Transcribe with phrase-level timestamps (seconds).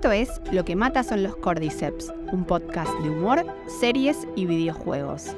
[0.00, 5.36] Esto es Lo que mata son los Cordyceps, un podcast de humor, series y videojuegos.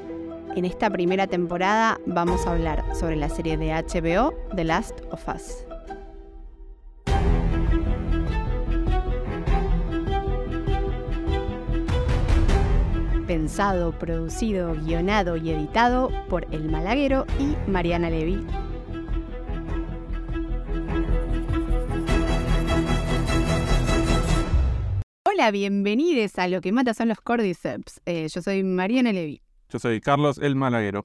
[0.54, 5.26] En esta primera temporada vamos a hablar sobre la serie de HBO The Last of
[5.26, 5.66] Us.
[13.26, 18.46] Pensado, producido, guionado y editado por El Malaguero y Mariana Levy.
[25.42, 28.00] Hola, bienvenidos a Lo que mata son los Cordyceps.
[28.06, 29.42] Eh, yo soy Mariana Levy.
[29.70, 31.04] Yo soy Carlos el Malaguero.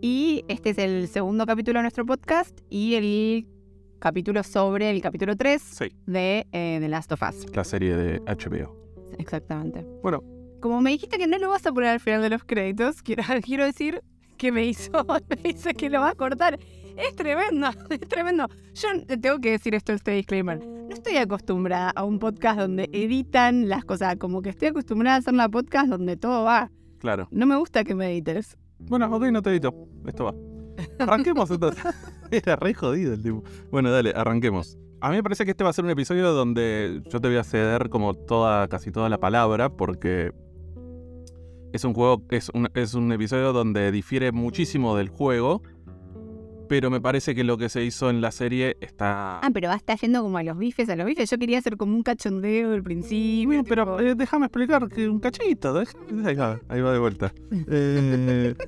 [0.00, 3.48] Y este es el segundo capítulo de nuestro podcast y el
[3.98, 7.46] capítulo sobre el capítulo 3 Sí, de eh, The Last of Us.
[7.52, 8.76] la serie de HBO.
[9.18, 9.84] Exactamente.
[10.04, 10.22] Bueno,
[10.60, 13.24] Como me dijiste que no lo vas a poner al final de los créditos, quiero,
[13.42, 14.02] quiero decir
[14.36, 14.92] que me hizo,
[15.28, 16.60] me dice que lo va a cortar.
[16.96, 18.46] Es tremendo, es tremendo.
[18.74, 20.58] Yo te tengo que decir esto, este disclaimer.
[20.64, 25.18] No estoy acostumbrada a un podcast donde editan las cosas, como que estoy acostumbrada a
[25.18, 26.70] hacer una podcast donde todo va.
[26.98, 27.28] claro.
[27.30, 28.56] No me gusta que me edites.
[28.78, 29.74] Bueno, ok, no te edito.
[30.06, 30.34] Esto va.
[30.98, 31.82] Arranquemos entonces.
[32.30, 33.44] Era re jodido el tipo.
[33.70, 34.78] Bueno, dale, arranquemos.
[35.00, 37.36] A mí me parece que este va a ser un episodio donde yo te voy
[37.36, 40.32] a ceder como toda, casi toda la palabra, porque
[41.72, 45.62] es un juego, es un, es un episodio donde difiere muchísimo del juego,
[46.68, 49.38] pero me parece que lo que se hizo en la serie está.
[49.40, 51.30] Ah, pero va a estar yendo como a los bifes, a los bifes.
[51.30, 53.46] Yo quería hacer como un cachondeo al principio.
[53.48, 55.82] Bueno, tipo- pero eh, déjame explicar que un cachito.
[56.24, 57.32] Ahí va, ahí va de vuelta.
[57.68, 58.54] Eh,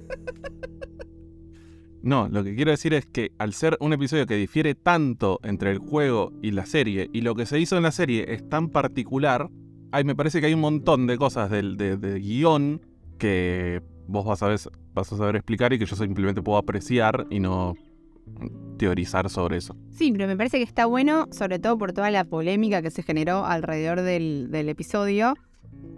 [2.03, 5.72] No, lo que quiero decir es que al ser un episodio que difiere tanto entre
[5.72, 8.69] el juego y la serie, y lo que se hizo en la serie es tan
[8.69, 9.50] particular,
[9.91, 12.81] ay, me parece que hay un montón de cosas del de, de guion
[13.19, 14.60] que vos vas a, ver,
[14.94, 17.75] vas a saber explicar y que yo simplemente puedo apreciar y no
[18.77, 19.77] teorizar sobre eso.
[19.91, 23.02] Sí, pero me parece que está bueno, sobre todo por toda la polémica que se
[23.02, 25.34] generó alrededor del, episodio.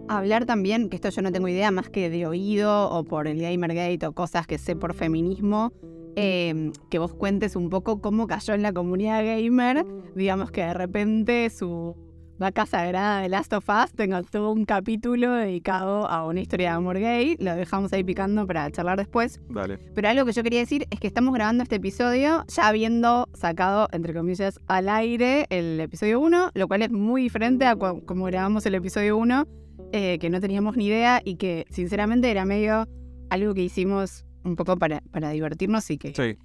[0.07, 3.41] Hablar también, que esto yo no tengo idea más que de oído o por el
[3.41, 5.71] Gamergate o cosas que sé por feminismo,
[6.15, 9.85] eh, que vos cuentes un poco cómo cayó en la comunidad gamer,
[10.15, 11.95] digamos que de repente su
[12.39, 16.75] vaca sagrada de Last of Us tenga todo un capítulo dedicado a una historia de
[16.77, 19.41] amor gay, lo dejamos ahí picando para charlar después.
[19.49, 19.77] Dale.
[19.93, 23.87] Pero algo que yo quería decir es que estamos grabando este episodio ya habiendo sacado,
[23.91, 28.65] entre comillas, al aire el episodio 1, lo cual es muy diferente a como grabamos
[28.65, 29.45] el episodio 1,
[29.91, 32.87] eh, que no teníamos ni idea y que sinceramente era medio
[33.29, 36.37] algo que hicimos un poco para, para divertirnos y que, Sí,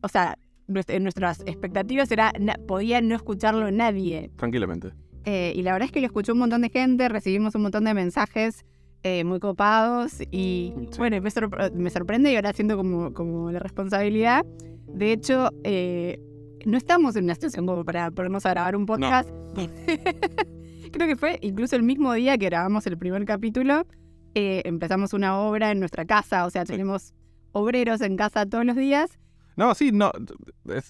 [0.00, 2.32] o sea, nuestra- nuestras expectativas era,
[2.66, 4.30] podía no escucharlo nadie.
[4.36, 4.92] tranquilamente.
[5.24, 7.84] Eh, y la verdad es que lo escuchó un montón de gente, recibimos un montón
[7.84, 8.64] de mensajes
[9.02, 10.98] eh, muy copados y Sí.
[10.98, 14.44] bueno, me, sorpre- me sorprende y ahora siento como, como la responsabilidad.
[14.86, 16.18] De hecho, eh,
[16.66, 19.28] no estamos en una situación como para ponernos a grabar un podcast.
[20.92, 23.86] Creo que fue incluso el mismo día que grabamos el primer capítulo,
[24.34, 27.12] eh, empezamos una obra en nuestra casa, o sea, tenemos
[27.52, 29.18] obreros en casa todos los días.
[29.56, 30.10] No, sí, no.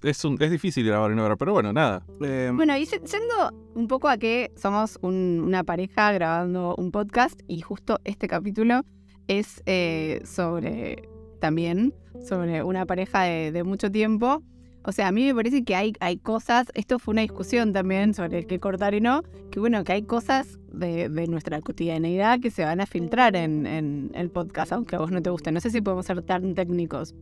[0.03, 2.05] Es, un- es difícil grabar una hora, pero bueno, nada.
[2.23, 7.41] Eh, Bueno, y yendo un poco a que somos un- una pareja grabando un podcast
[7.47, 8.83] y justo este capítulo
[9.29, 11.09] es eh, sobre,
[11.41, 11.95] también,
[12.27, 14.43] sobre una pareja de, mucho tiempo.
[14.87, 18.13] O sea, a mí me parece que hay, hay cosas, esto fue una discusión también
[18.13, 22.39] sobre el qué cortar y no, que bueno, que hay cosas de, de nuestra cotidianeidad
[22.41, 25.53] que se van a filtrar en, en el podcast, aunque a vos no te guste.
[25.53, 27.15] No sé si podemos ser tan técnicos.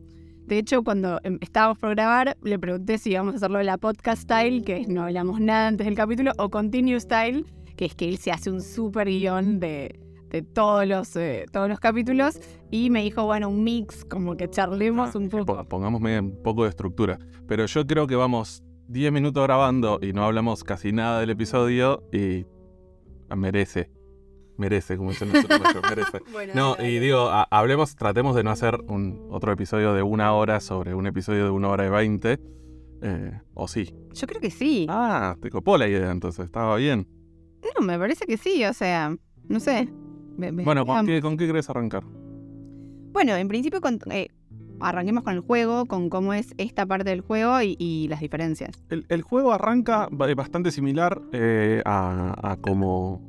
[0.45, 3.77] De hecho, cuando em, estábamos por grabar, le pregunté si íbamos a hacerlo de la
[3.77, 7.45] podcast style, que es no hablamos nada antes del capítulo, o continue style,
[7.77, 9.99] que es que él se hace un super guion de,
[10.29, 12.39] de todos, los, eh, todos los capítulos,
[12.69, 15.45] y me dijo, bueno, un mix, como que charlemos un poco.
[15.45, 17.17] po- pongamos un poco de estructura.
[17.47, 22.03] Pero yo creo que vamos 10 minutos grabando y no hablamos casi nada del episodio
[22.11, 22.45] y
[23.35, 23.89] merece.
[24.57, 25.59] Merece, como dicen nosotros,
[25.89, 26.19] merece.
[26.31, 30.03] Bueno, No, dale, y digo, a- hablemos, tratemos de no hacer un otro episodio de
[30.03, 32.39] una hora sobre un episodio de una hora y veinte.
[33.01, 33.93] Eh, o sí.
[34.13, 34.85] Yo creo que sí.
[34.89, 37.07] Ah, te copó la idea entonces, estaba bien.
[37.79, 39.15] No, me parece que sí, o sea,
[39.49, 39.89] no sé.
[40.37, 42.03] Me- me- Bueno, ¿con qué, ¿con qué querés arrancar?
[43.11, 44.27] Bueno, en principio con- eh,
[44.79, 48.71] arranquemos con el juego, con cómo es esta parte del juego y, y las diferencias.
[48.89, 53.21] El, el juego arranca ba- bastante similar eh, a, a como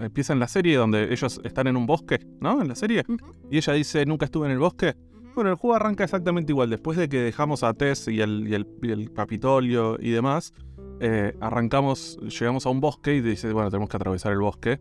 [0.00, 2.60] empieza en la serie, donde ellos están en un bosque, ¿no?
[2.60, 3.04] En la serie.
[3.50, 4.94] Y ella dice, nunca estuve en el bosque.
[5.34, 6.70] Bueno, el juego arranca exactamente igual.
[6.70, 10.52] Después de que dejamos a Tess y el, y el, y el Capitolio y demás,
[11.00, 14.80] eh, arrancamos, llegamos a un bosque y dice, bueno, tenemos que atravesar el bosque.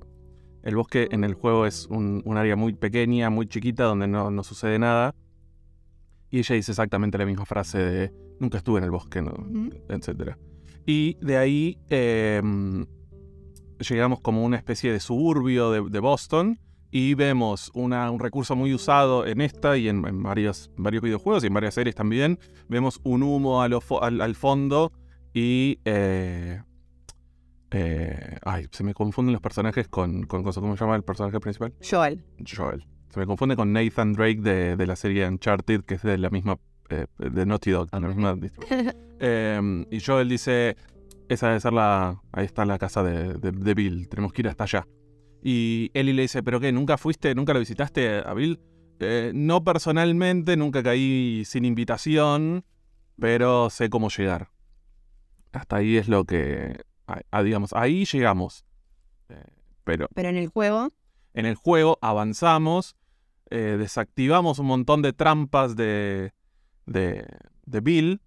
[0.64, 4.32] El bosque en el juego es un, un área muy pequeña, muy chiquita, donde no,
[4.32, 5.14] no sucede nada.
[6.30, 9.32] Y ella dice exactamente la misma frase de, nunca estuve en el bosque, ¿no?
[9.32, 9.70] Ujú.
[9.90, 10.36] etc.
[10.86, 12.42] Y de ahí eh,
[13.80, 16.60] llegamos como una especie de suburbio de, de Boston
[16.92, 21.44] y vemos una- un recurso muy usado en esta y en, en varios, varios videojuegos
[21.44, 22.40] y en varias series también.
[22.70, 24.92] Vemos un humo a lo fo- al, al fondo
[25.34, 25.80] y...
[25.86, 26.62] eh,
[27.72, 30.42] eh, ay, se me confunden los personajes con, con.
[30.44, 31.74] ¿Cómo se llama el personaje principal?
[31.88, 32.24] Joel.
[32.50, 32.86] Joel.
[33.10, 36.30] Se me confunde con Nathan Drake de, de la serie Uncharted, que es de la
[36.30, 36.58] misma...
[36.90, 38.38] eh, de Naughty Dog, la misma
[39.92, 40.78] y Joel dice,
[41.30, 42.22] esa debe ser la...
[42.32, 44.88] Ahí está la casa de, de- de Bill, tenemos que ir hasta allá.
[45.44, 46.72] Y Ellie le dice, ¿pero qué?
[46.72, 48.60] ¿Nunca fuiste, nunca lo visitaste a Bill?
[49.00, 52.66] "Eh, no personalmente, nunca caí sin invitación,
[53.20, 54.50] pero sé cómo llegar.
[55.52, 56.82] Hasta ahí es lo que...
[57.44, 58.66] digamos, ahí llegamos.
[59.30, 59.44] Eh,
[59.84, 60.90] pero Pero en el juego,
[61.34, 62.96] en el juego avanzamos,
[63.50, 66.34] eh, desactivamos un montón de trampas de,
[66.86, 67.26] de,
[67.66, 68.22] de Bill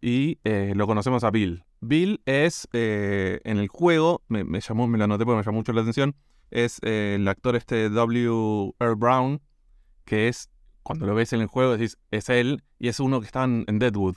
[0.00, 0.38] y
[0.74, 1.64] lo conocemos a Bill.
[1.80, 5.58] Bill es, eh, en el juego, me, me llamó, me lo anoté porque me llamó
[5.58, 6.14] mucho la atención,
[6.50, 8.74] es eh, el actor este W.
[8.78, 9.40] Earl Brown,
[10.04, 10.50] que es,
[10.82, 13.64] cuando lo ves en el juego, decís, es él, y es uno que está en,
[13.66, 14.16] en Deadwood.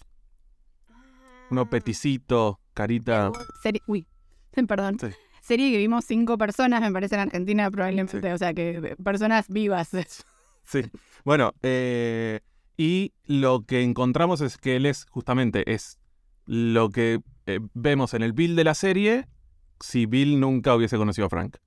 [1.51, 3.31] Uno peticito, carita...
[3.61, 4.07] Serie, uy,
[4.67, 4.97] perdón.
[4.99, 5.07] Sí.
[5.41, 8.19] Serie que vimos cinco personas, me parece, en Argentina probablemente.
[8.19, 8.27] Sí.
[8.27, 9.89] O sea, que eh, personas vivas.
[10.65, 10.79] Sí.
[11.25, 12.39] Bueno, eh,
[12.77, 15.99] y lo que encontramos es que él es justamente es
[16.45, 19.27] lo que eh, vemos en el Bill de la serie
[19.79, 21.57] si Bill nunca hubiese conocido a Frank.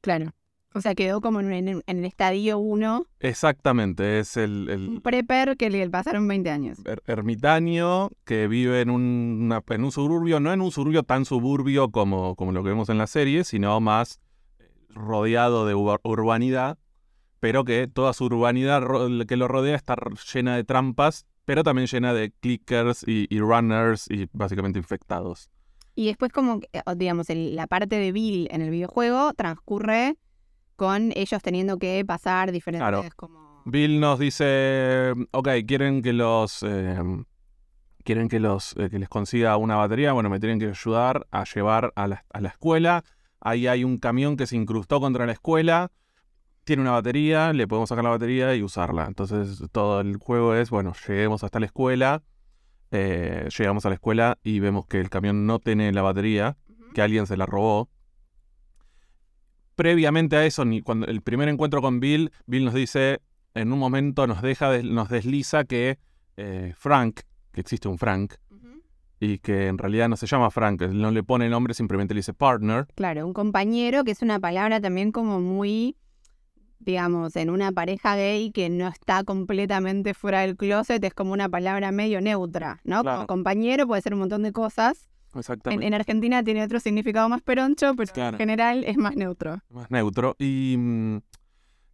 [0.00, 0.32] Claro.
[0.74, 5.00] O sea, quedó como en, en- en el estadio 1, Exactamente, es el, el un
[5.00, 6.78] prepper que le pasaron 20 años.
[6.84, 9.02] er- ermitaño que vive en un,
[9.44, 12.90] una- en un suburbio, no en un suburbio tan suburbio como, como lo que vemos
[12.90, 14.20] en la serie, sino más
[14.60, 16.78] eh, rodeado de ur- urbanidad,
[17.40, 18.82] pero que toda su urbanidad
[19.26, 19.96] que lo rodea está
[20.34, 25.48] llena de trampas, pero también llena de clickers y, y runners y básicamente infectados.
[25.94, 30.18] Y después como, eh, digamos, el- la parte de Bill en el videojuego transcurre
[30.76, 33.02] con ellos teniendo que pasar diferentes Claro.
[33.16, 33.62] como...
[33.64, 36.62] Bill nos dice, ok, quieren que los...
[36.64, 36.98] eh,
[38.04, 41.44] quieren que, los, eh, que les consiga una batería, bueno, me tienen que ayudar a
[41.44, 43.04] llevar a la, a la escuela.
[43.40, 45.90] Ahí hay un camión que se incrustó contra la escuela,
[46.68, 49.06] tiene una batería, le podemos sacar la batería y usarla.
[49.06, 52.22] Entonces todo el juego es, bueno, lleguemos hasta la escuela,
[52.90, 56.58] eh, llegamos a la escuela y vemos que el camión no tiene la batería,
[56.92, 57.88] que alguien se la robó.
[59.76, 63.22] Previamente a eso, ni cuando el primer encuentro con Bill, Bill nos dice,
[63.54, 65.98] en un momento nos deja, nos desliza que
[66.36, 67.20] eh, Frank,
[67.50, 68.34] que existe un Frank,
[69.20, 72.18] y que en realidad no se llama Frank, él no le pone nombre, simplemente le
[72.18, 72.86] dice partner.
[72.94, 75.96] Claro, un compañero, que es una palabra también como muy,
[76.80, 81.48] digamos, en una pareja gay que no está completamente fuera del closet, es como una
[81.48, 83.02] palabra medio neutra, ¿no?
[83.02, 83.16] Claro.
[83.18, 85.08] Como compañero puede ser un montón de cosas.
[85.34, 85.86] En, Exactamente.
[85.86, 88.36] en Argentina tiene otro significado más peroncho, pero Claro.
[88.36, 89.58] en general es más neutro.
[89.70, 90.34] Más neutro.
[90.38, 91.18] Y, mm,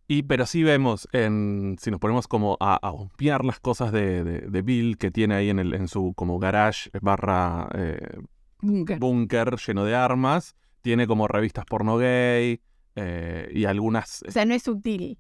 [0.07, 4.23] y pero sí vemos, en, si nos ponemos como a, a obviar las cosas de,
[4.23, 8.19] de- de Bill que tiene ahí en, el, en su como garage barra eh,
[8.61, 12.61] búnker lleno de armas, tiene como revistas porno gay
[12.97, 14.23] eh, y algunas...
[14.27, 15.19] O sea, no es sutil.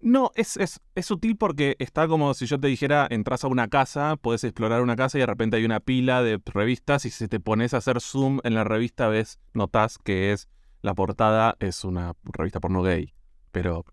[0.00, 3.66] No, es, es, es sutil porque está como si yo te dijera, entras a una
[3.68, 7.26] casa, puedes explorar una casa y de repente hay una pila de revistas y si
[7.26, 10.48] te pones a hacer zoom en la revista ves, notas que es,
[10.82, 13.12] la portada es una revista porno gay.
[13.50, 13.84] Pero,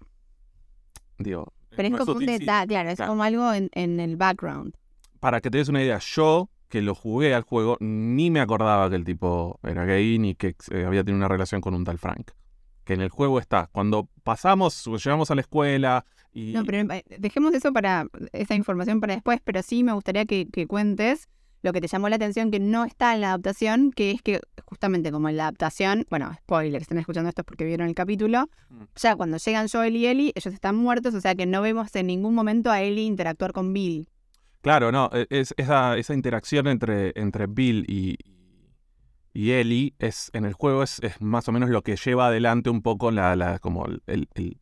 [1.18, 1.52] digo...
[1.76, 2.40] Pero es no como un sutil, sí.
[2.40, 3.12] detalle, claro, es Claro.
[3.12, 4.76] como algo en, en el background.
[5.20, 8.90] Para que te des una idea, yo que lo jugué al juego, ni me acordaba
[8.90, 11.98] que el tipo era gay ni que eh, había tenido una relación con un tal
[11.98, 12.32] Frank.
[12.86, 13.68] Que en el juego está.
[13.74, 16.54] Cuando pasamos, llegamos a la escuela y...
[16.54, 20.48] No, pero eh, dejemos eso para, esa información para después, pero sí me gustaría que,
[20.52, 21.28] que cuentes
[21.64, 24.40] lo que te llamó la atención que no está en la adaptación, que es que
[24.66, 28.84] justamente como en la adaptación, bueno, spoiler, están escuchando esto porque vieron el capítulo, Mm.
[28.96, 32.06] ya cuando llegan Joel y Ellie, ellos están muertos, o sea que no vemos en
[32.08, 34.08] ningún momento a Ellie interactuar con Bill.
[34.62, 38.18] Claro, no, e- es, esa, esa interacción entre, entre Bill y,
[39.36, 42.70] y Ellie es, en el juego es, es más o menos lo que lleva adelante
[42.70, 44.58] un poco la, la como el, el- el-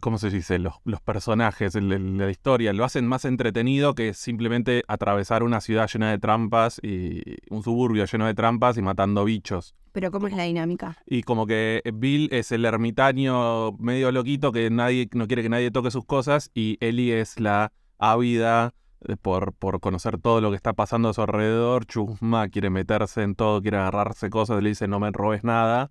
[0.00, 0.58] ¿cómo se dice?
[0.58, 6.10] Los, los personajes, la historia, lo hacen más entretenido que simplemente atravesar una ciudad llena
[6.10, 9.74] de trampas y un suburbio lleno de trampas y matando bichos.
[9.92, 10.98] Pero ¿cómo es la dinámica?
[11.06, 15.70] Y como que Bill es el ermitaño medio loquito que nadie no quiere que nadie
[15.70, 18.74] toque sus cosas y Ellie es la ávida
[19.22, 21.86] por, por conocer todo lo que está pasando a su alrededor.
[21.86, 25.90] Chusma quiere meterse en todo, quiere agarrarse cosas, le dice no me robes nada,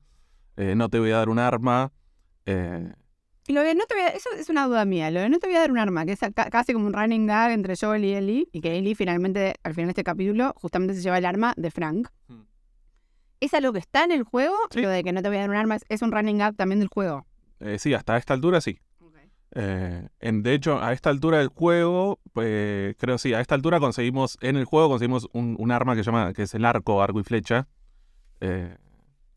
[0.58, 1.92] eh, no te voy a dar un arma.
[2.46, 2.92] eh,
[3.50, 5.48] lo de no te voy a, eso es una duda mía, lo de no te
[5.48, 8.04] voy a dar un arma, que es ca- casi como un running gag entre Joel
[8.04, 11.26] y Ellie, y que Ellie finalmente, al final de este capítulo, justamente se lleva el
[11.26, 12.10] arma de Frank.
[12.28, 12.42] Hmm.
[13.40, 14.56] ¿Es algo que está en el juego?
[14.72, 14.82] Sí.
[14.82, 16.56] Lo de que no te voy a dar un arma es- es un running gag
[16.58, 17.26] también del juego.
[17.62, 18.80] Eh, sí, hasta esta altura sí.
[19.56, 23.80] Eh, en, de hecho, a esta altura del juego, pues, creo sí, a esta altura
[23.80, 27.02] conseguimos, en el juego conseguimos un, un arma que se llama, que es el arco,
[27.02, 27.68] arco y flecha.
[28.42, 28.78] eh,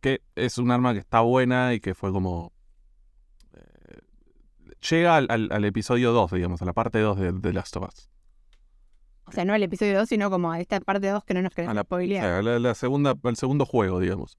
[0.01, 2.53] que es un arma que está buena y que fue como.
[3.55, 3.99] eh,
[4.91, 7.89] llega al, al- al episodio 2, digamos, a la parte 2 de, de Last of
[7.89, 8.09] Us.
[9.27, 11.53] O sea, no al episodio 2, sino como a esta parte 2 que no nos
[11.53, 12.25] A queremos la, spoilear.
[12.25, 14.39] o sea, la- la segunda, el segundo juego, digamos.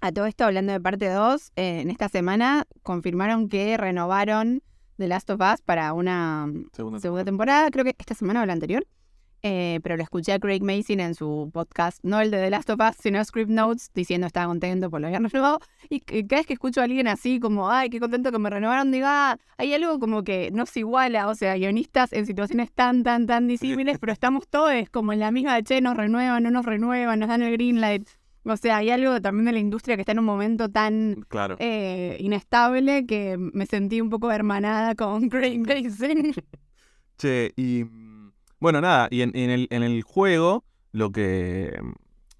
[0.00, 4.62] A todo esto, hablando de parte 2, eh, en esta semana confirmaron que renovaron
[4.96, 8.52] The Last of Us para una Segunda segunda temporada, creo que esta semana o la
[8.52, 8.86] anterior.
[9.42, 12.70] Eh, pero lo escuché a Craig Mason en su podcast, no el de The Last
[12.70, 15.60] of Us, sino Script Notes, diciendo estaba contento por lo que habían renovado.
[15.88, 18.92] Y cada vez que escucho a alguien así, como, ay, qué contento que me renovaron,
[18.92, 23.02] digo, ah, hay algo como que no se iguala, o sea, guionistas en situaciones tan,
[23.02, 26.50] tan, tan disímiles, pero estamos todos como en la misma de, che, nos renuevan, no
[26.50, 28.08] nos renuevan, nos dan el green light.
[28.48, 31.56] O sea, hay algo también de la industria que está en un momento tan Claro.
[31.58, 36.32] eh, inestable que me sentí un poco hermanada con Craig Mason.
[37.18, 37.84] Che, y.
[38.60, 41.78] Bueno, nada, y en, en el, en el juego, lo que.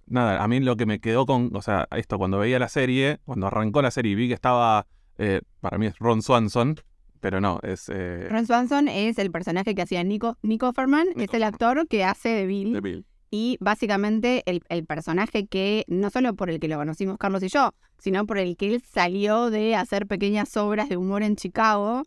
[0.07, 1.55] Nada, a mí lo que me quedó con.
[1.55, 4.87] O sea, esto, cuando veía la serie, cuando arrancó la serie y vi que estaba.
[5.19, 6.77] eh, para mí es Ron Swanson,
[7.21, 7.89] pero no, es.
[7.93, 11.87] eh, Ron Swanson es el personaje que hacía Nico, Nico Offerman, Nico es el actor
[11.89, 12.73] que hace de Bill.
[12.73, 13.07] de Bill.
[13.31, 17.49] Y básicamente el, el personaje que, no solo por el que lo conocimos Carlos y
[17.49, 22.05] yo, sino por el que él salió de hacer pequeñas obras de humor en Chicago,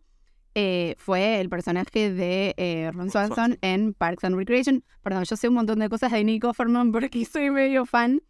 [0.53, 4.83] eh, fue el personaje de eh, Ron Swanson en Parks and Recreation.
[5.01, 8.21] Perdón, yo sé un montón de cosas de Nick Offerman porque soy medio fan.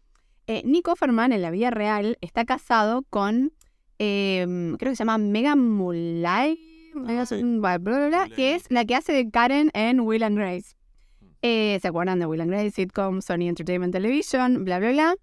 [0.46, 3.52] Eh, Nick Offerman en la vida real está casado con,
[3.98, 4.44] eh,
[4.78, 5.58] creo que se llama Megan
[7.26, 7.42] sí.
[7.58, 10.76] bla, bla, que es la que hace de Karen en Will and Grace.
[11.42, 15.14] Eh, ¿Se acuerdan de Will and Grace, sitcom, Sony Entertainment Television, bla, bla, bla?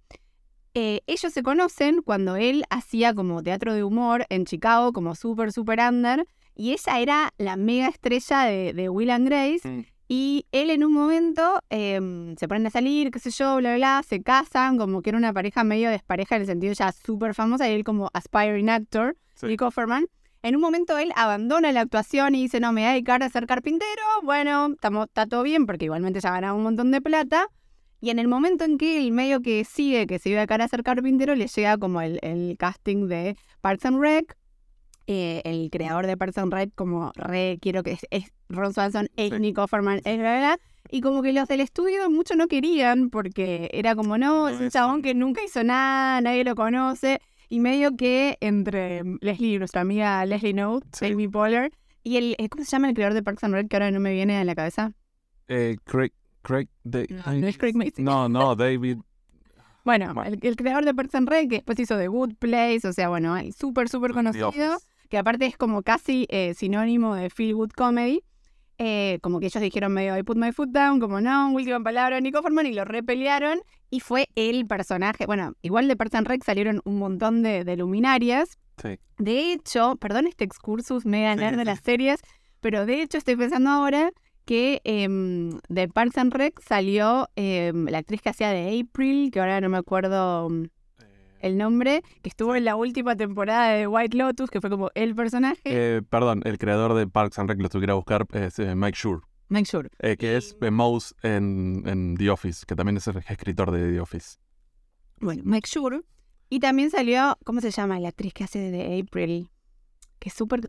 [0.73, 5.51] Eh, ellos se conocen cuando él hacía como teatro de humor en Chicago, como súper,
[5.51, 9.85] súper under, y ella era la mega estrella de, de Will and Grace, Mm.
[10.09, 13.77] y él en un momento em, se ponen a salir, qué sé yo, bla, bla,
[13.77, 17.33] bla, se casan, como que era una pareja medio despareja en el sentido ya súper
[17.33, 19.45] famosa, y él como aspiring actor, Sí.
[19.47, 20.05] Nick Offerman.
[20.41, 23.29] En un momento él abandona la actuación y dice, no, me voy a dedicar a
[23.29, 24.01] ser carpintero.
[24.23, 27.47] Bueno, estamos, está todo bien porque igualmente ya ganaba un montón de plata.
[28.01, 30.61] Y en el momento en que el medio que sigue, que se iba a dedicar
[30.61, 34.37] a ser carpintero, le llega como el, el casting de Parks and Rec.
[35.07, 39.09] Eh, el creador de Parks and Rec, como re quiero que es, es Ron Swanson,
[39.15, 39.39] es Sí.
[39.39, 40.59] Nick Offerman, es bla, bla.
[40.91, 44.69] Y como que los del estudio mucho no querían porque era como, no, es un
[44.69, 47.19] chabón que nunca hizo nada, nadie lo conoce.
[47.49, 51.27] Y medio que entre Leslie, nuestra amiga Leslie Note, Sí.
[51.27, 51.71] Poehler,
[52.03, 53.99] y el, eh, ¿cómo se llama el creador de Parks and Rec que ahora no
[53.99, 54.93] me viene a la cabeza?
[55.47, 56.11] Eh, Craig.
[56.43, 56.67] Craig.
[56.83, 58.05] Da- No, no es Craig Mason.
[58.05, 58.97] No, no, David.
[59.85, 60.29] Bueno, Bueno.
[60.31, 63.09] El, el creador de Parks and Rec, que después hizo The Good Place, o sea,
[63.09, 64.51] bueno, súper, súper conocido,
[65.09, 68.21] que aparte es como casi eh, sinónimo de Feel Good Comedy.
[68.81, 72.19] Eh, como que ellos dijeron medio, I put my foot down, como no, última palabra,
[72.21, 73.59] Nico Forman, y lo repelearon.
[73.89, 75.25] Y fue el personaje.
[75.25, 78.57] Bueno, igual de Parks and Rec salieron un montón de, de luminarias.
[78.81, 78.97] Sí.
[79.17, 81.65] De hecho, perdón este excursus mega Sí, nerd de sí.
[81.65, 82.21] las series,
[82.61, 84.11] pero de hecho estoy pensando ahora
[84.45, 89.39] que em, de Parks and Rec salió em, la actriz que hacía de April, que
[89.41, 90.49] ahora no me acuerdo
[91.39, 95.15] el nombre, que estuvo en la última temporada de White Lotus, que fue como el
[95.15, 95.61] personaje.
[95.65, 98.97] Eh, perdón, el creador de Parks and Rec, lo tuviera que buscar, es eh, Mike
[98.99, 99.21] Shure.
[99.49, 99.89] Make sure.
[99.99, 103.93] eh, que es eh, Mouse en, en The Office, que también es el escritor de
[103.93, 104.37] The Office.
[105.19, 106.01] Bueno, Make Sure.
[106.49, 109.49] Y también salió, ¿cómo se llama la actriz que hace de April?
[110.19, 110.61] Que es súper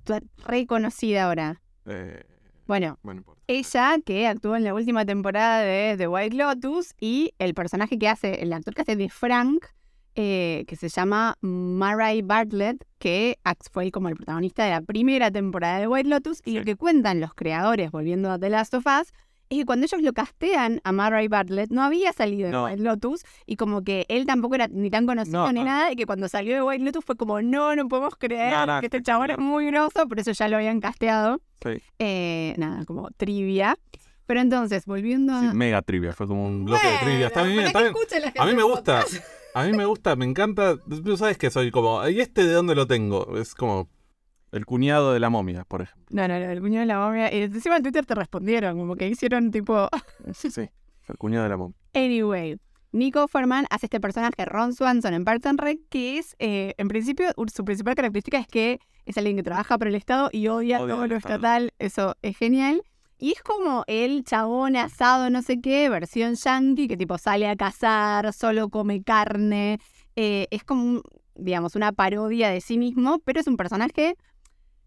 [0.47, 1.61] reconocida ahora.
[2.67, 7.53] Bueno, bueno, ella que actuó en la última temporada de The White Lotus y el
[7.53, 9.67] personaje que hace, el actor que hace de Frank,
[10.14, 13.38] eh, que se llama Murray Bartlett, que
[13.73, 16.40] fue como el protagonista de la primera temporada de White Lotus.
[16.45, 19.12] Y lo que cuentan los creadores, volviendo a The Last of Us,
[19.49, 22.64] es que cuando ellos lo castean a Murray Bartlett, no había salido de No.
[22.67, 25.67] White Lotus y como que él tampoco era ni tan conocido No, ni no.
[25.67, 28.87] nada, y que cuando salió de White Lotus fue como, no, no podemos creer que
[28.87, 31.40] este chabón es muy groso, por eso ya lo habían casteado.
[31.62, 33.76] Sí, Eh, nada, como trivia.
[34.26, 35.40] Pero entonces, volviendo a.
[35.40, 37.26] sí, mega trivia, fue como un bloque de trivia.
[37.26, 38.33] Está bien, está ¿para bien.
[38.38, 39.05] A mí me gusta?
[39.54, 40.76] A mí me gusta, me encanta.
[40.78, 43.37] Tú sabes que soy como, ¿y este de dónde lo tengo?
[43.37, 43.88] Es como
[44.52, 46.07] el cuñado de la momia, por ejemplo.
[46.11, 47.33] No, no, no, el puño de la momia.
[47.33, 49.88] Y encima en Twitter te respondieron, como que hicieron tipo.
[50.35, 50.69] Sí,
[51.09, 51.76] el cuñado de la momia.
[51.95, 52.59] Anyway.
[52.92, 56.88] Nico Forman hace este personaje, Ron Swanson, en Parks and Rec, que es, eh, en
[56.88, 60.80] principio, su principal característica es que es alguien que trabaja para el Estado y odia,
[60.80, 61.73] Odia todo lo estatal.
[61.78, 62.83] Eso es genial.
[63.23, 67.55] Y es como el chabón asado, no sé qué, versión yankee, que tipo sale a
[67.55, 69.79] cazar, solo come carne.
[70.17, 71.03] Eh, es como,
[71.35, 74.17] digamos, una parodia de sí mismo, pero es un personaje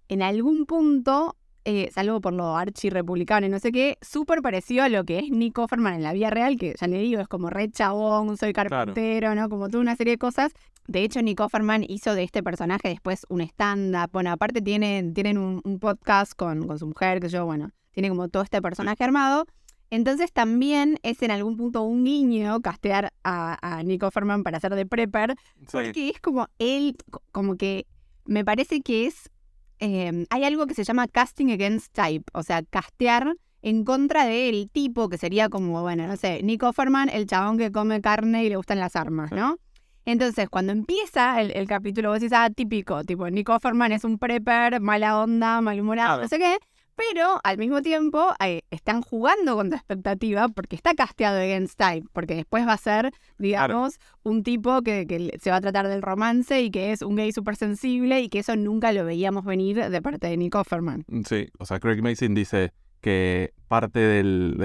[0.10, 4.90] en algún punto, eh, salvo por lo archi-republicano y no sé qué, súper parecido a
[4.90, 7.52] lo que es Nick Offerman en la vida real, que ya le digo, es como
[7.52, 9.48] re chabón, soy carpintero, ¿no?
[9.48, 10.54] Como toda una serie de cosas.
[10.88, 14.10] De hecho, Nick Offerman hizo de este personaje después un stand-up.
[14.12, 18.10] Bueno, aparte tienen, tienen un, un podcast con, con su mujer, que yo, bueno, tiene
[18.10, 19.46] como todo este personaje armado.
[19.94, 24.74] Entonces también es en algún punto un niño castear a, a Nico Ferman para hacer
[24.74, 25.36] de prepper,
[25.72, 26.98] porque es como él,
[27.32, 27.86] como que
[28.26, 29.30] me parece que es,
[29.78, 34.68] em, hay algo que se llama casting against type, o sea, castear en contra del
[34.72, 38.50] tipo que sería como, bueno, no sé, Nico Ferman, el chabón que come carne y
[38.50, 39.58] le gustan las armas, ¿no?
[40.06, 44.82] Entonces, cuando empieza el, capítulo, vos decís, ah, típico, tipo, Nico Ferman es un prepper,
[44.82, 46.58] mala onda, malhumorado, no sé qué.
[46.96, 52.08] Pero al mismo tiempo eh, están jugando con tu expectativa porque está casteado Against Type,
[52.14, 56.62] porque después va a ser, digamos, un tipo que, se va a tratar del romance
[56.62, 60.02] y que es un gay súper sensible y que eso nunca lo veíamos venir de
[60.04, 61.04] parte de Nick Offerman.
[61.08, 64.56] Mm, sí, o sea, Craig Mason dice que parte del,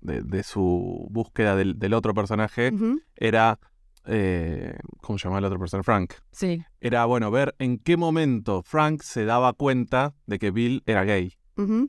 [0.00, 2.72] de, su búsqueda del, otro personaje
[3.16, 3.58] era
[4.08, 5.84] eh, ¿cómo se llama el otro personaje?
[5.84, 6.14] Frank.
[6.32, 6.62] Sí.
[6.80, 11.38] Era, bueno, ver en qué momento Frank se daba cuenta de que Bill era gay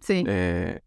[0.02, 0.24] sí.
[0.28, 0.80] Eh,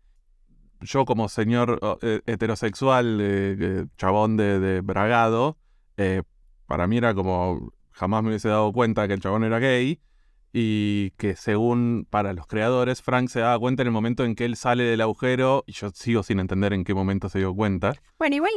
[0.80, 5.58] yo como señor eh, heterosexual, eh, chabón de, bragado,
[6.66, 10.00] para mí era como jamás me hubiese dado cuenta que el chabón era gay
[10.52, 14.44] y que según para los creadores, Frank se daba cuenta en el momento en que
[14.44, 17.94] él sale del agujero y yo sigo sin entender en qué momento se dio cuenta.
[18.18, 18.52] Bueno, igual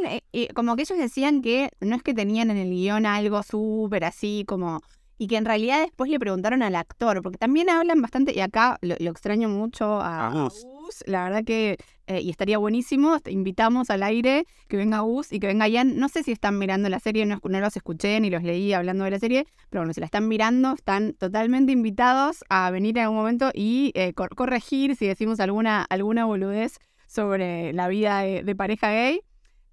[0.53, 4.43] como que ellos decían que no es que tenían en el guion algo súper así
[4.47, 4.81] como
[5.17, 8.77] y que en realidad después le preguntaron al actor, porque también hablan bastante, y acá
[8.81, 10.65] lo, extraño mucho a, Gus.
[11.06, 11.77] La verdad que,
[12.08, 16.10] eh, y estaría buenísimo, invitamos al aire que venga Gus y que venga Ian, no
[16.10, 19.20] sé si están mirando la serie, no, los escuché ni los leí hablando de la
[19.20, 23.52] serie, pero bueno, si la están mirando, están totalmente invitados a venir en algún momento
[23.54, 29.21] y eh, corregir si decimos alguna, alguna boludez sobre la vida de, pareja gay.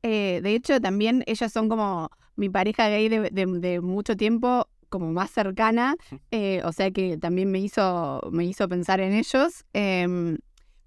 [0.02, 5.30] Eh, de hecho, también ellas son como mi pareja gay de mucho tiempo como más
[5.30, 5.96] cercana,
[6.30, 9.64] eh, o sea que también me hizo, me hizo pensar en ellos.
[9.72, 10.36] Em,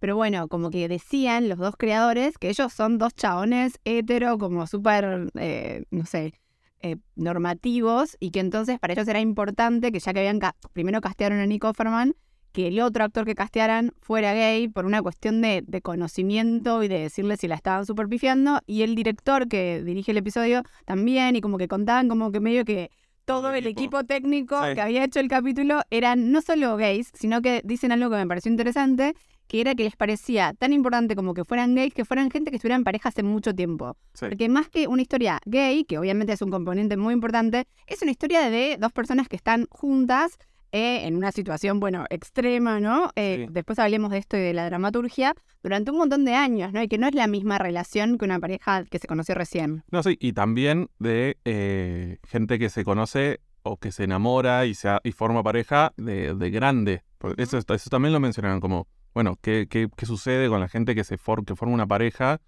[0.06, 4.68] pero bueno, como que decían los dos creadores que ellos son dos chabones hetero, como
[4.68, 6.36] súper, eh, no sé,
[6.84, 10.40] eh, normativos, y que entonces para ellos era importante que ya que habían,
[10.74, 12.14] primero castearon a Nico Offerman,
[12.52, 16.88] que el otro actor que castearan fuera gay por una cuestión de, de conocimiento y
[16.88, 21.36] de decirle si la estaban super pifiando, y el director que dirige el episodio también,
[21.36, 22.92] y como que contaban como que medio que
[23.26, 27.62] todo el equipo, técnico que había hecho el capítulo eran no solo gays, sino que
[27.66, 29.16] dicen algo que me pareció interesante,
[29.48, 32.58] que era que les parecía tan importante como que fueran gays, que fueran gente que
[32.58, 33.98] estuviera en pareja hace mucho tiempo.
[34.20, 38.12] Porque más que una historia gay, que obviamente es un componente muy importante, es una
[38.12, 40.38] historia de dos personas que están juntas
[40.72, 43.10] eh, en una situación, bueno, extrema, ¿no?
[43.16, 46.84] Eh, después hablemos de esto y de la dramaturgia, durante un montón de años, ¿no?
[46.84, 49.86] Y que no es la misma relación que una pareja que se conoció recién.
[49.90, 54.74] No, sí, y también de eh, gente que se conoce o que se enamora y,
[54.74, 57.04] se y forma pareja de, grande.
[57.38, 61.06] eso, eso también lo mencionaron como, bueno, ¿qué, qué, qué sucede con la gente que,
[61.06, 62.42] se que forma una pareja,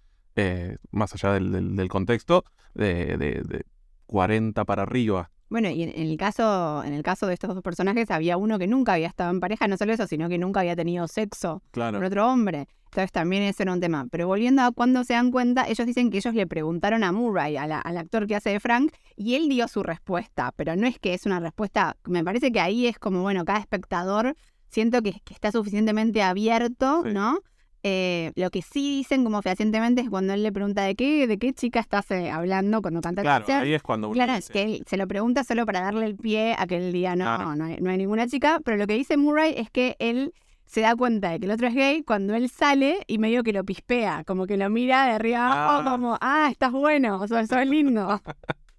[0.91, 2.43] más allá del, del, contexto,
[2.75, 3.65] de, de, de
[4.05, 5.31] 40 para arriba?
[5.49, 8.67] Bueno, y en, el caso, en el caso de estos dos personajes había uno que
[8.67, 12.03] nunca había estado en pareja, no solo eso, sino que nunca había tenido sexo con
[12.03, 12.67] otro hombre.
[12.87, 14.07] Entonces también ese era un tema.
[14.11, 17.55] Pero volviendo a cuando se dan cuenta, ellos dicen que ellos le preguntaron a Murray,
[17.55, 20.51] al actor que hace de Frank, y él dio su respuesta.
[20.57, 23.59] Pero no es que es una respuesta, me parece que ahí es como, bueno, cada
[23.59, 24.35] espectador
[24.69, 27.39] siento que, está suficientemente abierto, ¿no?
[27.83, 31.37] Eh, lo que sí dicen como fehacientemente es cuando él le pregunta de qué, de
[31.37, 34.83] qué chica estás eh, hablando cuando canta Claro, ahí es cuando Claro, es que él
[34.87, 37.77] se lo pregunta solo para darle el pie a que él diga no, no, hay,
[37.79, 40.33] ninguna chica, pero lo que dice Murray es que él
[40.65, 43.53] se da cuenta de que el otro es gay cuando él sale y medio que
[43.53, 45.91] lo pispea, como que lo mira de arriba abajo, ah.
[45.91, 48.21] como, ah, estás bueno, sea, sos lindo.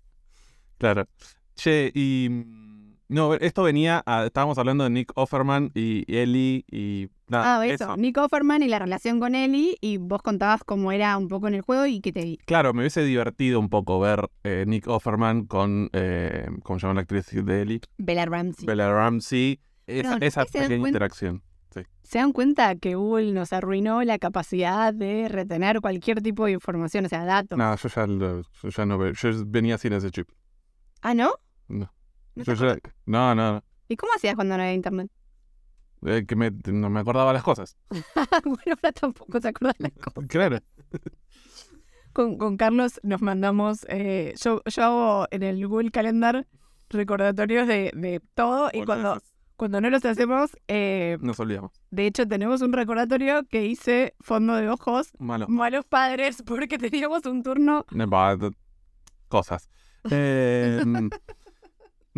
[0.78, 1.06] claro.
[1.54, 2.28] Che, y
[3.08, 7.60] no, esto venía, estábamos hablando de Nick Offerman y Ellie y nada.
[7.60, 7.96] Ah, eso.
[7.96, 11.54] Nick Offerman y la relación con Ellie y vos contabas cómo era un poco en
[11.54, 12.36] el juego y qué te vi.
[12.44, 16.94] Claro, me hubiese divertido un poco ver eh, Nick Offerman con, eh, ¿cómo se llama
[16.94, 17.80] la actriz de Ellie?
[17.96, 18.66] Bella Ramsey.
[18.66, 21.42] Bella Ramsey, esa, pequeña interacción.
[22.02, 27.04] ¿Se dan cuenta que Google nos arruinó la capacidad de retener cualquier tipo de información,
[27.04, 27.58] o sea, datos?
[27.58, 29.12] No, yo ya, yo ya no veo.
[29.12, 30.26] Yo venía sin ese chip.
[31.02, 31.34] ¿Ah, no?
[31.68, 31.92] No.
[33.06, 35.10] ¿No, no, ¿Y cómo hacías cuando no había internet?
[36.06, 37.76] eh, que me- no me acordaba las cosas.
[38.44, 40.28] bueno, ahora tampoco te acuerdas las cosas.
[40.28, 40.58] Claro.
[42.12, 46.46] Con, con Carlos nos mandamos, eh, yo, yo hago en el Google Calendar
[46.90, 49.20] recordatorios de, de todo y cuando,
[49.56, 51.72] cuando no los hacemos, eh, Nos olvidamos.
[51.90, 55.46] de hecho tenemos un recordatorio que hice fondo de ojos, Malo.
[55.48, 57.84] malos padres, porque teníamos un turno.
[57.90, 58.50] D-
[59.28, 59.68] Cosas.
[60.10, 60.82] Eh,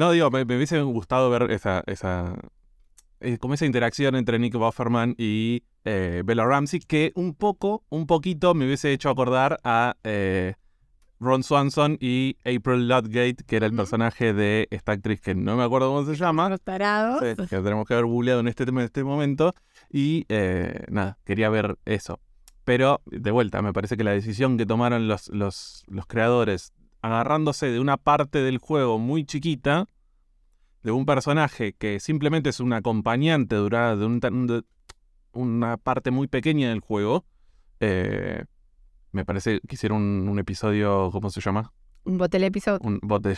[0.01, 2.35] no, digo, me, me hubiese gustado ver esa, esa,
[3.21, 8.07] eh, como esa interacción entre Nick Bufferman y eh, Bella Ramsey, que un poco, un
[8.07, 10.55] poquito me hubiese hecho acordar a eh,
[11.21, 15.65] Ron Swanson y April Ludgate, que era el personaje de esta actriz que no me
[15.65, 16.49] acuerdo cómo se llama.
[16.49, 17.21] Los tarados.
[17.21, 19.53] Sí, que tenemos que haber googleado en este, tema- en este momento.
[19.93, 20.25] Y
[20.89, 22.21] nada, quería ver eso.
[22.65, 27.67] Pero, de vuelta, me parece que la decisión que tomaron los, los, los creadores, agarrándose
[27.71, 29.87] de una parte del juego muy chiquita,
[30.83, 34.63] de un personaje que simplemente es un acompañante durada de, un de
[35.33, 37.25] una parte muy pequeña del juego,
[37.81, 38.45] eh,
[39.13, 41.73] me parece que hicieron un, un episodio, ¿cómo se llama?
[42.05, 42.81] Un botel episodio.
[42.83, 43.37] Un, bote-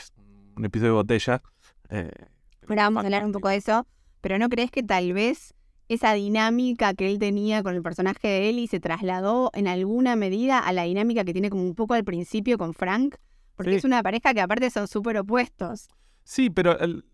[0.57, 1.43] un episodio de botella.
[1.91, 2.11] eh,
[2.69, 3.87] Ahora vamos a hablar un poco de eso,
[4.21, 5.55] pero ¿no crees que tal vez
[5.89, 10.59] esa dinámica que él tenía con el personaje de Ellie se trasladó en alguna medida
[10.59, 13.17] a la dinámica que tiene como un poco al principio con Frank?
[13.63, 13.77] Porque Sí.
[13.79, 15.89] es una pareja que aparte son súper opuestos.
[16.25, 17.05] Sí, pero el-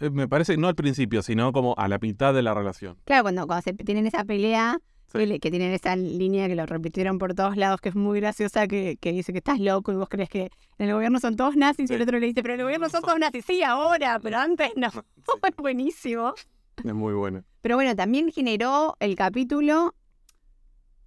[0.00, 2.98] eh, me parece no al principio, sino como a la mitad de la relación.
[3.04, 5.38] Claro, cuando, cuando se tienen esa pelea, Sí.
[5.38, 8.98] que, tienen esa línea que lo repitieron por todos lados, que es muy graciosa, que,
[9.00, 11.88] que dice que estás loco y vos crees que en el gobierno son todos nazis,
[11.90, 12.02] y el Sí.
[12.02, 14.88] otro le dice, pero en el gobierno son todos nazis, sí, ahora, pero antes no.
[15.50, 16.34] Es buenísimo.
[16.84, 17.42] Es muy bueno.
[17.62, 19.94] Pero bueno, también generó el capítulo.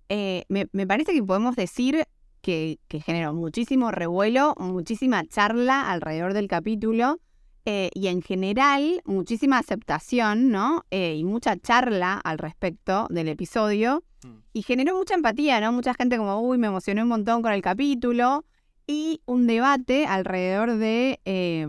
[0.10, 2.04] eh, me, me parece que podemos decir
[2.42, 7.20] que, que generó muchísimo revuelo, muchísima charla alrededor del capítulo
[7.66, 10.86] eh, y en general muchísima aceptación, ¿no?
[10.90, 14.04] Eh, y mucha charla al respecto del episodio.
[14.24, 14.38] Mm.
[14.54, 15.72] Y generó mucha empatía, ¿no?
[15.72, 18.46] Mucha gente como, uy, me emocioné un montón con el capítulo.
[18.88, 21.68] Y un debate alrededor de eh,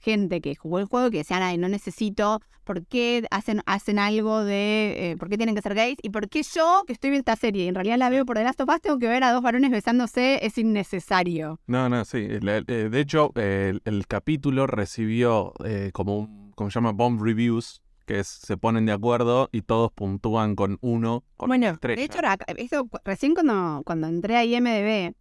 [0.00, 4.44] gente que jugó el juego que decían, ay, no necesito, ¿por qué hacen, hacen algo
[4.44, 5.98] de, eh, por qué tienen que ser gays?
[6.02, 8.36] ¿Y por qué yo, que estoy viendo esta serie y en realidad la veo por
[8.36, 10.44] The Last of Us, tengo que ver a dos varones besándose?
[10.44, 11.60] Es innecesario.
[11.66, 12.18] No, no, sí.
[12.28, 17.82] eh, de hecho, el, el capítulo recibió eh, como un, como se llama, bomb reviews,
[18.06, 21.96] que es, se ponen de acuerdo y todos puntúan con uno, con Bueno, estrella.
[22.00, 22.18] de hecho,
[22.56, 25.14] eso, recién cuando, cuando entré a IMDB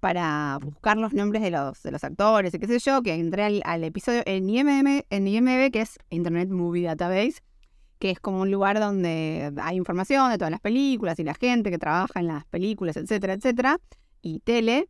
[0.00, 3.44] para buscar los nombres de los, de los actores y qué sé yo, que entré
[3.44, 7.40] al, al episodio en IMDb, en IMDb, que es Internet Movie Database,
[7.98, 11.70] que es como un lugar donde hay información de todas las películas y la gente
[11.70, 13.78] que trabaja en las películas, etcétera, etcétera,
[14.22, 14.88] y tele.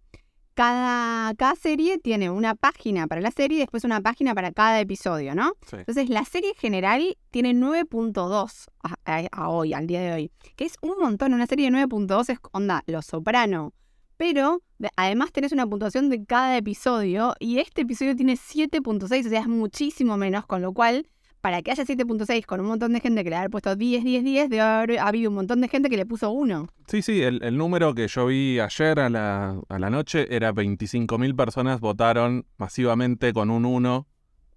[0.54, 4.78] Cada, cada serie tiene una página para la serie y después una página para cada
[4.80, 5.52] episodio, ¿no?
[5.66, 5.76] Sí.
[5.76, 10.32] Entonces, la serie en general tiene 9.2 a, a- a hoy, al día de hoy.
[10.56, 11.32] Que es un montón.
[11.32, 13.72] Una serie de 9.2 es onda, Los Soprano.
[14.20, 17.32] Pero de- además tenés una puntuación de cada episodio.
[17.40, 20.44] Y este episodio tiene 7.6, o sea, es muchísimo menos.
[20.44, 21.08] Con lo cual,
[21.40, 24.22] para que haya 7.6 con un montón de gente que le haya puesto 10, 10,
[24.22, 26.68] 10, debe haber habido un montón de gente que le puso 1.
[26.86, 30.52] Sí, sí, el, el número que yo vi ayer a la, a la noche era
[30.52, 34.06] 25.000 personas votaron masivamente con un 1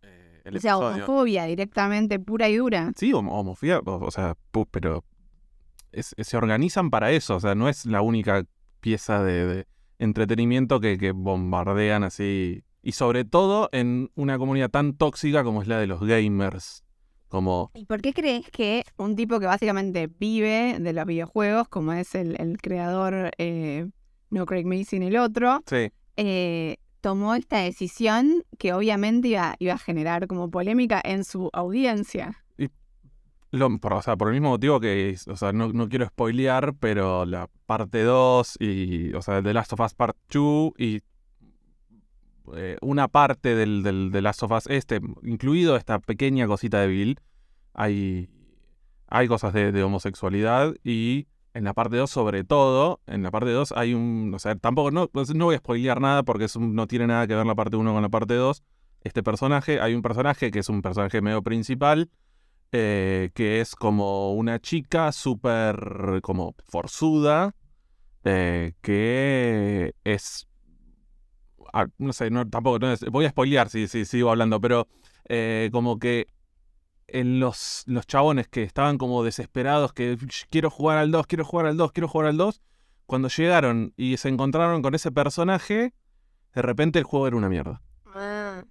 [0.02, 1.06] eh, el O sea, episodio.
[1.06, 2.91] homofobia directamente, pura y dura.
[2.97, 4.36] Sí, homo- homofobia, o, o sea,
[4.71, 5.06] pero
[5.93, 8.43] es- se organizan para eso, o sea, no es la única
[8.83, 9.67] pieza de, de
[9.97, 12.63] entretenimiento que, que bombardean así.
[12.83, 16.83] Y sobre todo en una comunidad tan tóxica como es la de los gamers.
[17.29, 21.91] Como, ¿Y por qué crees que un tipo que básicamente vive de los videojuegos, como
[21.93, 23.87] es el, el creador, eh,
[24.29, 29.77] no Craig Mason, el otro, sí, eh, tomó esta decisión que obviamente iba, iba a
[29.79, 32.42] generar como polémica en su audiencia?
[33.81, 37.25] Por, o sea, por el mismo motivo que, o sea, no, no quiero spoilear, pero
[37.25, 41.01] la parte 2 y, o sea, The Last of Us Part 2 y
[42.55, 46.87] eh, una parte del, del The Last of Us este, incluido esta pequeña cosita de
[46.87, 47.19] Bill,
[47.73, 48.29] hay,
[49.07, 53.51] hay cosas de, de homosexualidad y en la parte 2 sobre todo, en la parte
[53.51, 56.55] 2 hay un, o sea, tampoco, no, pues, no voy a spoilear nada porque es
[56.55, 58.63] un- no tiene nada que ver la parte 1 con la parte 2.
[59.01, 62.09] Este personaje, hay un personaje que es un personaje medio principal,
[62.73, 67.55] eh, que es como una chica súper como forzuda,
[68.25, 70.47] eh, que es...
[71.73, 74.88] ah, no sé, no, tampoco, no es- voy a spoilear si, si sigo hablando, pero
[75.29, 76.27] eh, como que
[77.07, 81.45] en los, los chabones que estaban como desesperados, que "Sh, quiero jugar al 2, quiero
[81.45, 82.62] jugar al 2, quiero jugar al 2,
[83.05, 85.93] cuando llegaron y se encontraron con ese personaje,
[86.55, 87.81] de repente el juego era una mierda.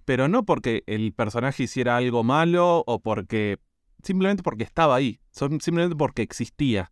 [0.05, 3.59] Pero no porque el personaje hiciera algo malo o porque
[4.03, 6.91] simplemente porque estaba ahí, simplemente porque existía.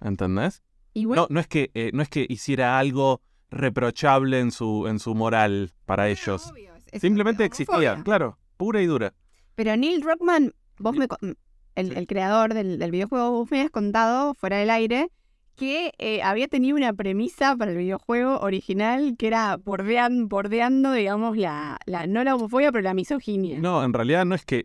[0.00, 0.62] ¿Entendés?
[0.94, 4.98] Igual, No, no es que, eh, no es que hiciera algo reprochable en su, en
[4.98, 6.46] su moral para ellos.
[6.50, 9.12] obvio, es- Simplemente existía, claro, pura y dura.
[9.54, 11.06] Pero Neil Druckmann, vos me,
[11.74, 15.10] el, el creador del, del videojuego, vos me habías contado fuera del aire
[15.56, 21.36] que eh, había tenido una premisa para el videojuego original que era bordean- bordeando, digamos,
[21.36, 23.58] la, la, no la homofobia, pero la misoginia.
[23.58, 24.64] No, en realidad no es que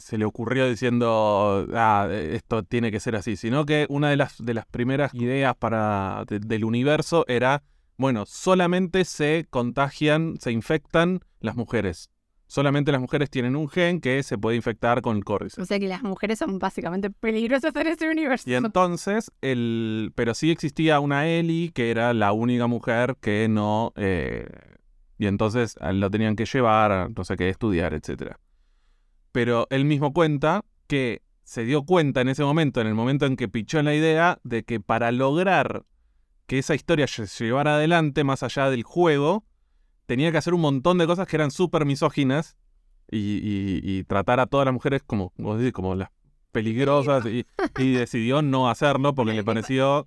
[0.00, 4.36] se le ocurrió diciendo, ah, esto tiene que ser así, sino que una de las,
[4.44, 7.62] de las primeras ideas para, de- del universo era,
[7.96, 12.10] bueno, solamente se contagian, se infectan las mujeres.
[12.54, 15.58] Solamente las mujeres tienen un gen que se puede infectar con el Cordyceps.
[15.60, 18.48] O sea que las mujeres son básicamente peligrosas en ese universo.
[18.48, 23.92] Y entonces, el, pero sí existía una Ellie que era la única mujer que no...
[23.96, 24.46] eh,
[25.18, 28.36] y entonces lo tenían que llevar, no sé qué, estudiar, etc.
[29.32, 33.34] Pero él mismo cuenta que se dio cuenta en ese momento, en el momento en
[33.34, 35.86] que pichó la idea, de que para lograr
[36.46, 39.44] que esa historia se llevara adelante más allá del juego,
[40.06, 42.56] tenía que hacer un montón de cosas que eran súper misóginas
[43.10, 45.32] y, y- y tratar a todas las mujeres como,
[45.72, 46.08] como las
[46.52, 47.44] peligrosas y,
[47.78, 50.06] y decidió no hacerlo porque le pareció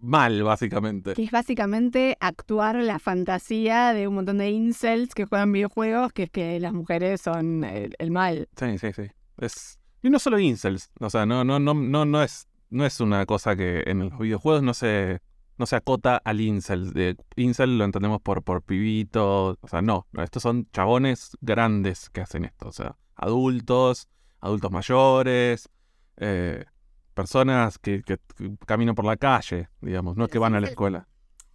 [0.00, 1.14] mal, básicamente.
[1.14, 6.24] Que es básicamente actuar la fantasía de un montón de incels que juegan videojuegos, que
[6.24, 8.48] es que las mujeres son el, el mal.
[8.56, 9.02] Sí, sí, sí.
[9.38, 9.78] Es...
[10.02, 13.26] Y no solo incels, o sea, no, no, no, no, no es, no es una
[13.26, 15.20] cosa que en los videojuegos no se,
[15.60, 16.92] no se acota al incel.
[16.92, 22.08] De, incel lo entendemos por, por pibito, o sea, no, no, estos son chabones grandes
[22.08, 24.08] que hacen esto, o sea, adultos,
[24.40, 25.68] adultos mayores,
[26.16, 26.64] eh,
[27.12, 28.18] personas que, que
[28.66, 31.06] caminan por la calle, digamos, no es que Los van a la escuela.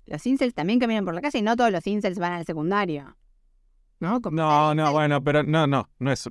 [0.05, 3.17] Los incels también caminan por la calle y no todos los incels van al secundario.
[3.99, 4.21] ¿No?
[4.21, 6.29] Como No, no, bueno, pero no, no, no es.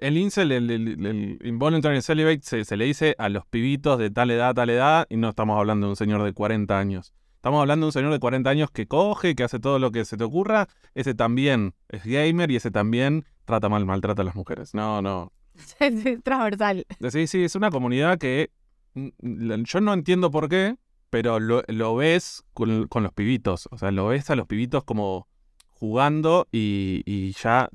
[0.00, 4.10] El incel, el, el- el involuntary celibate, se, se le dice a los pibitos de
[4.10, 7.12] tal edad, tal edad, y no estamos hablando de un señor de 40 años.
[7.36, 10.04] Estamos hablando de un señor de 40 años que coge, que hace todo lo que
[10.04, 10.66] se te ocurra.
[10.94, 14.74] Ese también es gamer y ese también trata mal, maltrata a las mujeres.
[14.74, 15.32] No, no.
[15.80, 16.84] es transversal.
[17.10, 18.50] Sí, sí, es una comunidad que
[18.94, 20.76] mm, yo no entiendo por qué,
[21.10, 23.68] pero lo, lo ves con, con los pibitos.
[23.70, 25.28] O sea, lo ves a los pibitos como
[25.68, 27.70] jugando y, y ya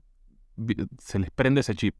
[0.99, 1.95] se les prende ese chip.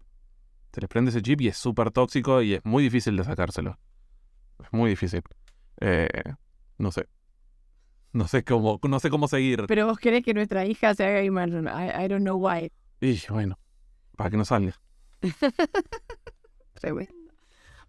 [0.72, 3.78] Se les prende ese chip y es súper tóxico y es muy difícil de sacárselo.
[4.64, 5.22] Es muy difícil.
[5.82, 6.08] Eh,
[6.78, 7.08] no sé.
[8.12, 9.66] No sé cómo, no sé cómo seguir.
[9.68, 11.50] Pero vos querés que nuestra hija sea gamer.
[11.50, 12.72] I, I don't know why.
[13.02, 13.58] Y bueno,
[14.16, 14.80] para que no salga.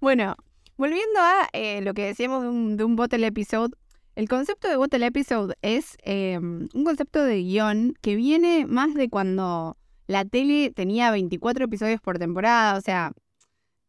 [0.00, 0.36] Bueno,
[0.76, 3.74] volviendo a eh, lo que decíamos de un, de un bottle episode,
[4.16, 9.08] el concepto de bottle episode es eh, un concepto de guion que viene más de
[9.08, 12.76] cuando la tele tenía 24 episodios por temporada.
[12.76, 13.12] O sea,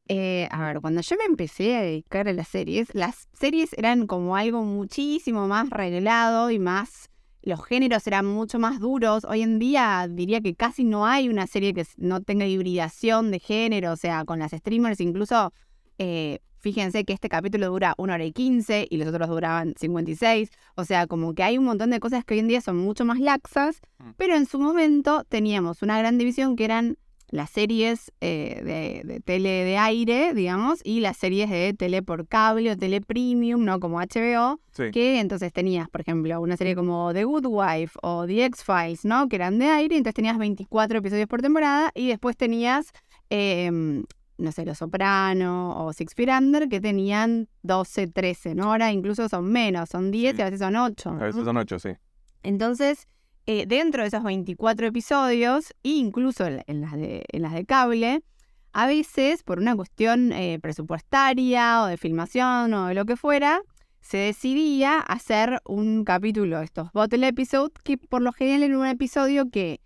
[0.07, 4.07] eh, a ver, cuando yo me empecé a dedicar a las series, las series eran
[4.07, 7.09] como algo muchísimo más revelado y más...
[7.41, 9.23] Los géneros eran mucho más duros.
[9.23, 13.37] Hoy en día diría que casi no hay una serie que no tenga hibridación de
[13.37, 13.91] género.
[13.91, 15.53] O sea, con las streamers incluso,
[15.99, 20.49] eh, fíjense que este capítulo dura 1 hora y 15 y los otros duraban 56.
[20.75, 23.05] O sea, como que hay un montón de cosas que hoy en día son mucho
[23.05, 23.81] más laxas.
[23.99, 24.09] Mm.
[24.17, 26.97] Pero en su momento teníamos una gran división que eran
[27.29, 32.27] las series eh, de, de tele de aire, digamos, y las series de tele por
[32.27, 33.79] cable o tele premium, ¿no?
[33.79, 34.89] Como HBO, Sí.
[34.91, 39.27] que entonces tenías, por ejemplo, una serie como The Good Wife o The X-Files, ¿no?
[39.29, 42.91] Que eran de aire, entonces tenías 24 episodios por temporada y después tenías,
[43.29, 44.03] em,
[44.37, 48.65] no sé, Los Soprano o Six Feet Under, que tenían 12, 13, ¿no?
[48.71, 50.39] Ahora incluso son menos, son 10 Sí.
[50.39, 51.09] y a veces son 8.
[51.11, 51.89] A veces son ocho, sí.
[52.43, 53.07] Entonces,
[53.47, 57.65] eh, dentro de esos 24 episodios, e incluso en, en las de, en las de
[57.65, 58.23] cable,
[58.73, 63.61] a veces, por una cuestión eh, presupuestaria o de filmación o de lo que fuera,
[64.01, 69.49] se decidía hacer un capítulo, estos bottle episode, que por lo general era un episodio
[69.49, 69.79] que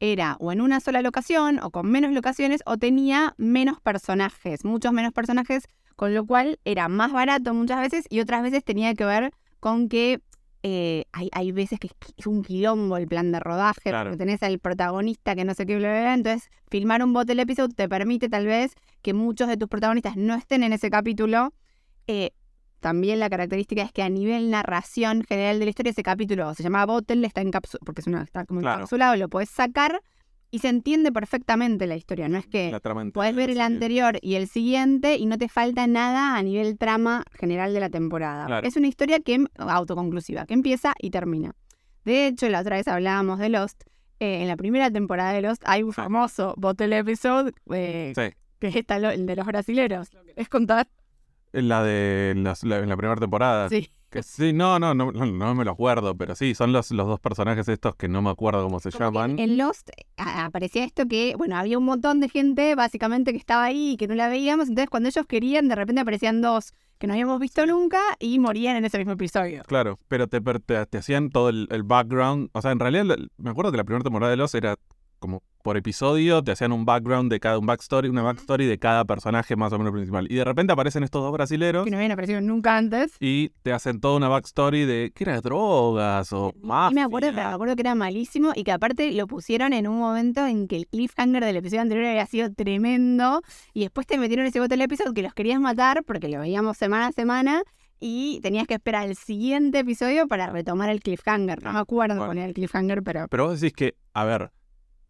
[0.00, 4.92] era o en una sola locación o con menos locaciones o tenía menos personajes, muchos
[4.92, 5.64] menos personajes,
[5.96, 9.88] con lo cual era más barato muchas veces y otras veces tenía que ver con
[9.88, 10.20] que
[10.62, 14.10] eh, hay, hay veces que es un quilombo el plan de rodaje, Claro.
[14.10, 16.14] porque tenés al protagonista que no sé qué, bla, bla, bla.
[16.14, 20.34] Entonces, filmar un bottle episode te permite tal vez que muchos de tus protagonistas no
[20.34, 21.52] estén en ese capítulo.
[22.08, 22.32] Eh,
[22.86, 26.62] también la característica es que a nivel narración general de la historia, ese capítulo se
[26.62, 28.76] llama Bottle, está encapsulado, porque es una, está como Claro.
[28.76, 30.00] encapsulado, lo podés sacar
[30.52, 32.28] y se entiende perfectamente la historia.
[32.28, 32.70] No es que
[33.12, 37.24] Podés ver el anterior y el siguiente y no te falta nada a nivel trama
[37.32, 38.46] general de la temporada.
[38.46, 38.64] Claro.
[38.68, 41.56] Es una historia que em- autoconclusiva, que empieza y termina.
[42.04, 43.82] De hecho, la otra vez hablábamos de Lost.
[44.20, 48.34] eh, en la primera temporada de Lost hay un famoso bottle episode eh, Sí.
[48.60, 50.14] que es esta, el de los brasileros.
[50.14, 50.86] ¿Lo querés contar?
[51.62, 53.68] La de las- la, en la primera temporada.
[53.68, 53.88] Sí.
[54.08, 57.18] Que sí, no, no, no, no, me lo acuerdo, pero sí, son los, los dos
[57.18, 59.38] personajes estos que no me acuerdo cómo se Como llaman.
[59.38, 63.92] En Lost aparecía esto que, bueno, había un montón de gente básicamente que estaba ahí
[63.92, 67.12] y que no la veíamos, entonces cuando ellos querían, de repente aparecían dos que no
[67.12, 69.62] habíamos visto nunca y morían en ese mismo episodio.
[69.66, 72.48] Claro, pero te, te, te hacían todo el, el background.
[72.52, 73.04] O sea, en realidad,
[73.36, 74.76] me acuerdo que la primera temporada de Los era
[75.18, 79.04] como por episodio, te hacían un background de cada, un backstory, una backstory de cada
[79.04, 80.26] personaje más o menos principal.
[80.30, 83.16] Y de repente aparecen estos dos brasileros Que no habían aparecido nunca antes.
[83.18, 86.92] y te hacen toda una backstory de que era drogas o más.
[86.92, 89.98] Y me acuerdo, me acuerdo que era malísimo y que aparte lo pusieron en un
[89.98, 93.42] momento en que el cliffhanger del episodio anterior había sido tremendo
[93.74, 96.76] y después te metieron ese bote del episodio que los querías matar porque lo veíamos
[96.76, 97.62] semana a semana
[97.98, 101.62] y tenías que esperar el siguiente episodio para retomar el cliffhanger.
[101.64, 102.32] No me acuerdo Bueno.
[102.40, 103.26] era el cliffhanger, pero...
[103.28, 104.52] Pero vos decís que, a ver,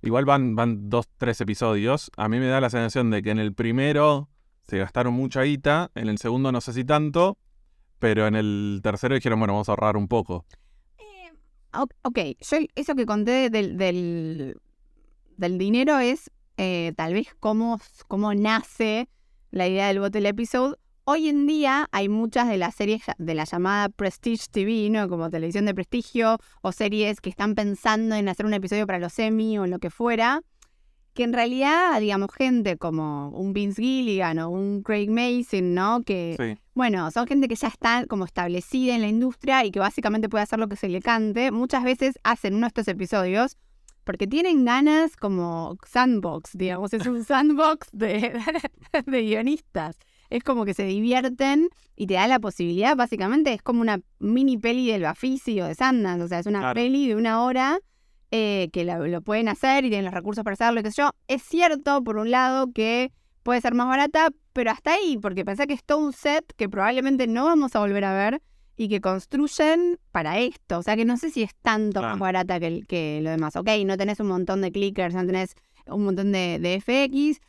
[0.03, 2.11] igual van, van dos, tres episodios.
[2.17, 4.29] A mí me da la sensación de que en el primero
[4.69, 7.39] se gastaron mucha guita, en el segundo no sé si tanto,
[7.99, 10.45] pero en el tercero dijeron, bueno, vamos a ahorrar un poco.
[11.73, 14.61] O- Ok, yo eso que conté del, del,
[15.37, 17.79] del dinero es eh, tal vez cómo,
[18.09, 19.09] cómo nace
[19.51, 20.77] la idea del Bottle Episode.
[21.09, 25.09] Hoy en día hay muchas de las series de la llamada Prestige TV, ¿no?
[25.09, 29.17] Como televisión de prestigio, o series que están pensando en hacer un episodio para los
[29.21, 30.43] Emmy o lo que fuera,
[31.15, 36.03] que en realidad, digamos, gente como un Vince Gilligan o un Craig Mason, ¿no?
[36.03, 36.61] Que Sí.
[36.75, 40.43] bueno, son gente que ya está como establecida en la industria y que básicamente puede
[40.43, 41.53] hacer lo que se le cante.
[41.53, 43.57] Muchas veces hacen uno de estos episodios
[44.03, 48.33] porque tienen ganas como sandbox, digamos, es un sandbox de,
[49.07, 49.97] de guionistas.
[50.31, 54.59] Es como que se divierten y te da la posibilidad, básicamente es como una mini
[54.59, 56.75] peli del Bafisi o de Sundance, o sea, es una Claro.
[56.75, 57.79] peli de una hora
[58.33, 61.11] eh, que lo pueden hacer y tienen los recursos para hacerlo, y qué sé yo.
[61.29, 63.13] Es cierto, por un lado, que
[63.45, 66.69] puede ser más barata, pero hasta ahí, porque pensé que es todo un set que
[66.69, 68.43] probablemente no vamos a volver a ver
[68.77, 70.79] y que construyen para esto.
[70.79, 72.15] O sea que no sé si es tanto Claro.
[72.15, 73.55] más barata que lo demás.
[73.57, 75.55] Ok, no tenés un montón de clickers, no tenés
[75.87, 77.41] un montón de, de FX,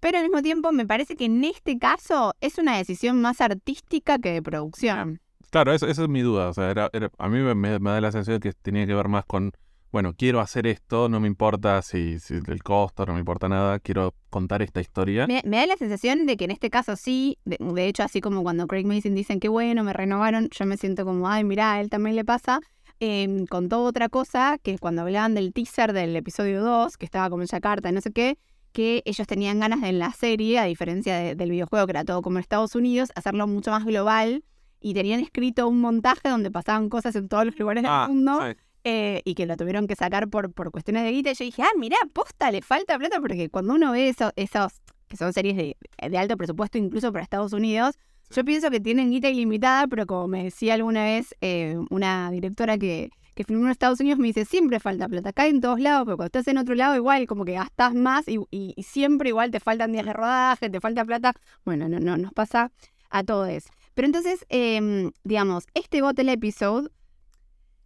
[0.00, 4.18] pero al mismo tiempo me parece que en este caso es una decisión más artística
[4.18, 5.20] que de producción.
[5.50, 6.48] Claro, eso- esa es mi duda.
[6.48, 9.08] O sea, era, era- a mí me, da la sensación de que tenía que ver
[9.08, 9.52] más con,
[9.92, 13.78] bueno, quiero hacer esto, no me importa si, si el costo, no me importa nada,
[13.78, 15.26] quiero contar esta historia.
[15.26, 18.20] Me, me da la sensación de que en este caso sí, de, de hecho, así
[18.20, 21.74] como cuando Craig Mason dicen que bueno, me renovaron, yo me siento como, ay, mirá,
[21.74, 22.60] a él también le pasa.
[22.98, 27.42] Eh, contó otra cosa, que cuando hablaban del teaser del episodio 2, que estaba como
[27.42, 28.38] en Yakarta y no sé qué,
[28.76, 32.04] que ellos tenían ganas de en la serie, a diferencia de- del videojuego, que era
[32.04, 34.44] todo como en Estados Unidos, hacerlo mucho más global.
[34.80, 38.32] Y tenían escrito un montaje donde pasaban cosas en todos los lugares del Ah, mundo
[38.46, 38.56] sí.
[38.84, 41.30] eh, y que lo tuvieron que sacar por, por cuestiones de guita.
[41.30, 44.72] Y yo dije, ah, mirá, posta, le falta plata, porque cuando uno ve eso, esos,
[45.08, 45.76] que son series de,
[46.10, 47.96] de alto presupuesto, incluso para Estados Unidos,
[48.34, 52.76] yo pienso que tienen guita ilimitada, pero como me decía alguna vez eh, una directora
[52.76, 56.06] que, que filmó en Estados Unidos, me dice, siempre falta plata, acá en todos lados,
[56.06, 59.60] pero cuando estás en otro lado, igual como que gastás más y, siempre igual te
[59.60, 61.34] faltan días de rodaje, te falta plata.
[61.64, 62.72] Bueno, no, no, nos pasa
[63.10, 63.64] a todos.
[63.94, 66.88] Pero entonces, em, digamos, este Bottle Episode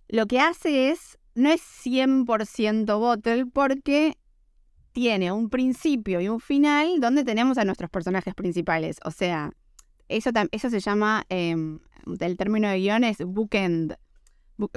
[0.09, 4.17] lo que hace es, no es 100% Bottle porque
[4.93, 8.99] tiene un principio y un final donde tenemos a nuestros personajes principales.
[9.05, 9.51] O sea,
[10.09, 13.97] eso, eso se llama, em, del término de guion es bookend.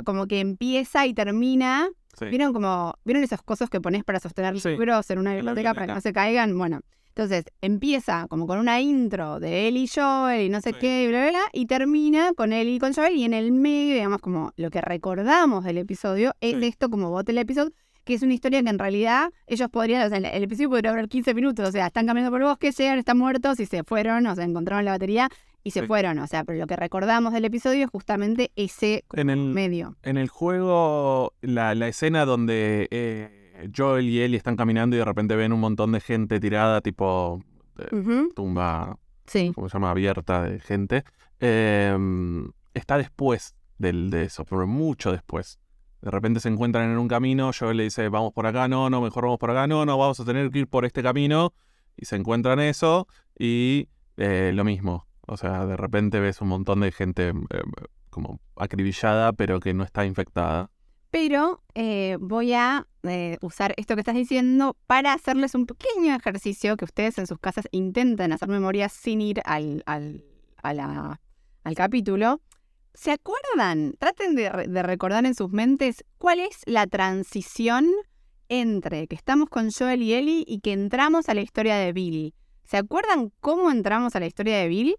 [0.05, 1.89] Como que empieza y termina.
[2.17, 2.25] Sí.
[2.25, 5.73] ¿Vieron como, ¿vieron esos cosas que pones para sostener Sí, libros en una en biblioteca
[5.73, 6.55] para que no se caigan?
[6.57, 10.77] Bueno, entonces empieza como con una intro de él y Joel y no sé Sí.
[10.79, 13.51] qué, y bla, bla, bla, y termina con él y con Joel, y en el
[13.51, 17.71] medio, digamos, como lo que recordamos del episodio es esto como bote el episodio,
[18.03, 20.91] que es una historia que en realidad ellos podrían, o sea, el- el episodio podría
[20.91, 23.83] durar 15 minutos, o sea, están caminando por el bosque, llegan, están muertos y se
[23.83, 25.29] fueron, o sea, encontraron la batería
[25.63, 25.87] y se Sí.
[25.87, 29.95] fueron, o sea, pero lo que recordamos del episodio es justamente ese En el, medio.
[30.03, 35.05] En el juego, la, la escena donde eh, Joel y Ellie están caminando y de
[35.05, 37.41] repente ven un montón de gente tirada, tipo
[37.79, 39.51] eh, tumba, Sí.
[39.55, 39.91] ¿cómo se llama?
[39.91, 41.03] Abierta de gente,
[41.39, 41.97] eh,
[42.73, 45.59] está después del, de eso, pero mucho después.
[46.01, 48.99] De repente se encuentran en un camino, Joel le dice, vamos por acá, no, no,
[48.99, 51.53] mejor vamos por acá, no, no, vamos a tener que ir por este camino.
[51.95, 53.07] Y se encuentran eso
[53.39, 55.05] y eh, lo mismo.
[55.27, 57.33] O sea, de repente ves un montón de gente eh,
[58.09, 60.69] como acribillada, pero que no está infectada.
[61.11, 66.75] Pero eh, voy a eh, usar esto que estás diciendo para hacerles un pequeño ejercicio
[66.75, 70.23] que ustedes en sus casas intenten hacer memoria sin ir al, al,
[70.63, 72.41] al capítulo.
[72.95, 73.93] ¿Se acuerdan?
[73.99, 77.87] Traten de, de recordar en sus mentes cuál es la transición
[78.49, 82.33] entre que estamos con Joel y Ellie y que entramos a la historia de Bill.
[82.63, 84.95] ¿Se acuerdan cómo entramos a la historia de Bill?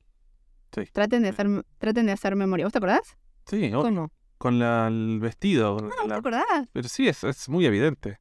[0.75, 0.83] Sí.
[0.93, 1.47] Traten de hacer,
[1.79, 2.66] traten de hacer memoria.
[2.66, 3.16] ¿Vos te acordás?
[3.47, 4.11] Sí, ¿Cómo?
[4.39, 5.77] con la- el vestido.
[5.77, 6.68] con No, ¿te acordás?
[6.72, 8.18] Pero sí, es, es muy evidente.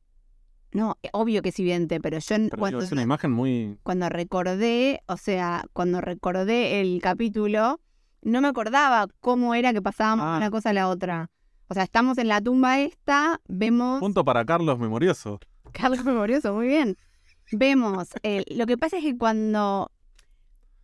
[0.71, 3.77] No, obvio que es evidente, pero yo Pero cuando, digo, es una imagen muy...
[3.83, 7.79] cuando recordé, o sea, cuando recordé el capítulo,
[8.23, 10.37] no me acordaba cómo era que pasábamos Ah.
[10.37, 11.29] una cosa a la otra.
[11.67, 13.99] O sea, estamos en la tumba esta, vemos...
[13.99, 15.39] Punto para Carlos Memorioso.
[15.73, 16.97] Carlos Memorioso, muy bien.
[17.51, 19.91] Vemos, eh, lo que pasa es que cuando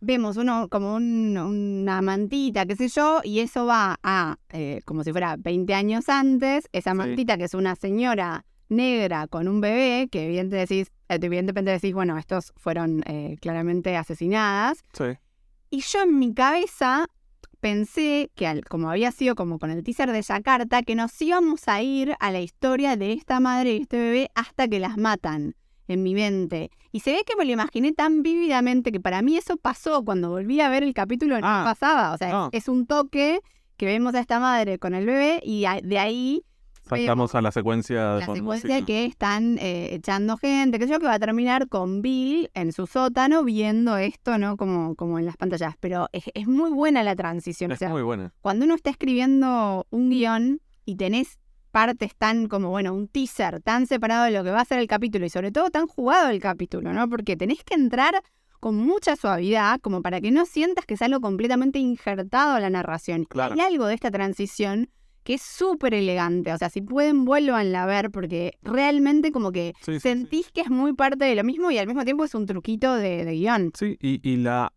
[0.00, 5.04] vemos uno como un- una mantita, qué sé yo, y eso va a, eh, como
[5.04, 6.96] si fuera 20 años antes, esa Sí.
[6.96, 11.92] mantita que es una señora negra con un bebé, que evidentemente decís, eh, evidentemente decís,
[11.92, 14.82] bueno, estos fueron eh, claramente asesinadas.
[14.92, 15.04] Sí.
[15.70, 17.06] Y yo en mi cabeza
[17.60, 21.68] pensé que, al- como había sido como con el teaser de Yakarta, que nos íbamos
[21.68, 25.54] a ir a la historia de esta madre y este bebé hasta que las matan
[25.90, 26.70] en mi mente.
[26.92, 30.30] Y se ve que me lo imaginé tan vívidamente que para mí eso pasó cuando
[30.30, 32.12] volví a ver el capítulo no Ah, pasaba.
[32.14, 32.48] O sea, no.
[32.52, 33.40] es un toque
[33.76, 36.42] que vemos a esta madre con el bebé y a- de ahí
[36.88, 41.06] Saltamos a la secuencia de la secuencia que están eh, echando gente, que yo, que
[41.06, 44.56] va a terminar con Bill en su sótano viendo esto, ¿no?
[44.56, 45.76] Como, como en las pantallas.
[45.78, 47.70] Pero es, es muy buena la transición.
[47.70, 48.32] o Es sea, muy buena.
[48.40, 51.38] cuando uno está escribiendo un guion y tenés
[51.70, 54.86] partes tan como, bueno, un teaser tan separado de lo que va a ser el
[54.86, 57.08] capítulo y sobre todo tan jugado el capítulo, ¿no?
[57.08, 58.14] Porque tenés que entrar
[58.58, 62.68] con mucha suavidad como para que no sientas que es algo completamente injertado a la
[62.70, 63.22] narración.
[63.22, 63.54] Y Claro.
[63.54, 64.90] Hay algo de esta transición
[65.22, 69.74] que es súper elegante, o sea, si pueden vuélvanla a ver porque realmente como que
[69.80, 70.00] Sí, sí, sí.
[70.00, 72.94] sentís que es muy parte de lo mismo y al mismo tiempo es un truquito
[72.94, 73.70] de, de guion.
[73.74, 74.72] Sí, y, y la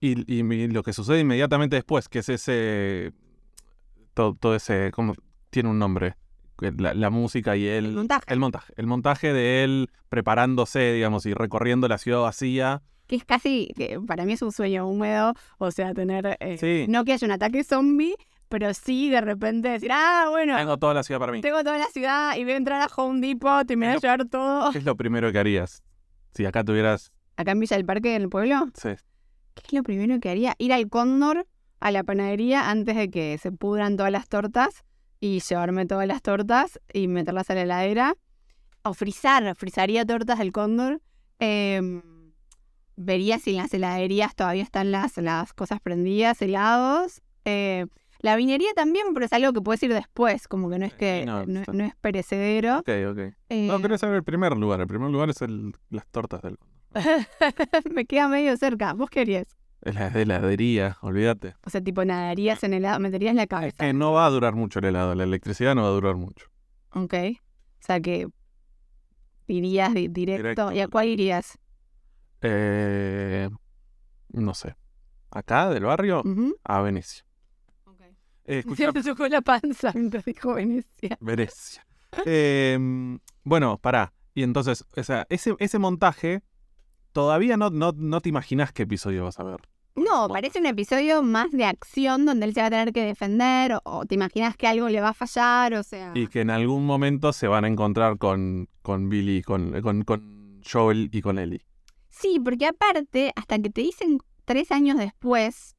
[0.00, 3.12] y, y lo que sucede inmediatamente después, que es ese
[4.14, 5.14] todo, todo ese como
[5.50, 6.16] tiene un nombre,
[6.58, 8.24] la, la música y el, El montaje.
[8.28, 12.82] el montaje, el montaje de él preparándose, digamos, y recorriendo la ciudad vacía.
[13.06, 16.86] que es casi, que para mí es un sueño húmedo, o sea, tener, eh, Sí.
[16.88, 18.14] no que haya un ataque zombie,
[18.48, 21.40] pero sí de repente decir, ah, bueno, Tengo toda la ciudad para mí.
[21.40, 23.98] tengo toda la ciudad y voy a entrar a Home Depot y me voy a
[23.98, 24.70] llevar todo.
[24.72, 25.82] ¿Qué es lo primero que harías?
[26.34, 28.90] Si acá tuvieras, Acá en Villa del Parque, en el pueblo, sí,
[29.54, 30.54] ¿qué es lo primero que haría?
[30.58, 31.46] Ir al Cóndor,
[31.80, 34.84] a la panadería, antes de que se pudran todas las tortas
[35.20, 38.14] y llevarme todas las tortas y meterlas a la heladera.
[38.82, 41.00] O frizar, frizaría tortas del Cóndor.
[41.38, 42.02] Em,
[42.96, 47.22] vería si en las heladerías todavía están las, las cosas prendidas, helados.
[47.44, 47.86] Eh,
[48.20, 50.98] la vinería también, pero es algo que puedes ir después, como que no es Sí,
[50.98, 52.78] que no, no, está- no es perecedero.
[52.78, 53.18] ok, ok.
[53.50, 54.80] Eh, No, querés saber el primer lugar.
[54.80, 56.58] El primer lugar es el, las tortas del
[57.92, 58.92] me queda medio cerca.
[58.92, 59.48] ¿Vos es
[59.92, 61.54] la heladería, olvídate.
[61.64, 63.84] O sea, tipo nadarías en helado, meterías la Es cabeza.
[63.84, 66.46] que no va a durar mucho el helado, la electricidad no va a durar mucho.
[66.92, 67.14] Ok.
[67.14, 68.28] O sea que
[69.46, 70.42] irías di- directo.
[70.42, 70.72] Directo.
[70.72, 71.58] ¿Y a cuál irías?
[72.40, 73.48] Eh,
[74.30, 74.76] no sé.
[75.30, 76.22] Acá del barrio
[76.64, 77.24] a Venecia.
[78.46, 81.16] Eh, escuchá, Se tocó la panza mientras dijo Venecia.
[81.20, 81.86] Venecia.
[82.26, 82.78] Eh,
[83.42, 84.12] bueno, pará.
[84.34, 86.42] Y entonces, o sea, ese, ese montaje,
[87.12, 89.60] todavía no, no, no te imaginas qué episodio vas a ver.
[89.96, 93.74] No, parece un episodio más de acción donde él se va a tener que defender
[93.74, 96.10] o, o te imaginas que algo le va a fallar, o sea...
[96.14, 100.60] Y que en algún momento se van a encontrar con, con Billy, con, con, con
[100.68, 101.64] Joel y con Ellie.
[102.08, 105.76] Sí, porque aparte, hasta que te dicen tres años después,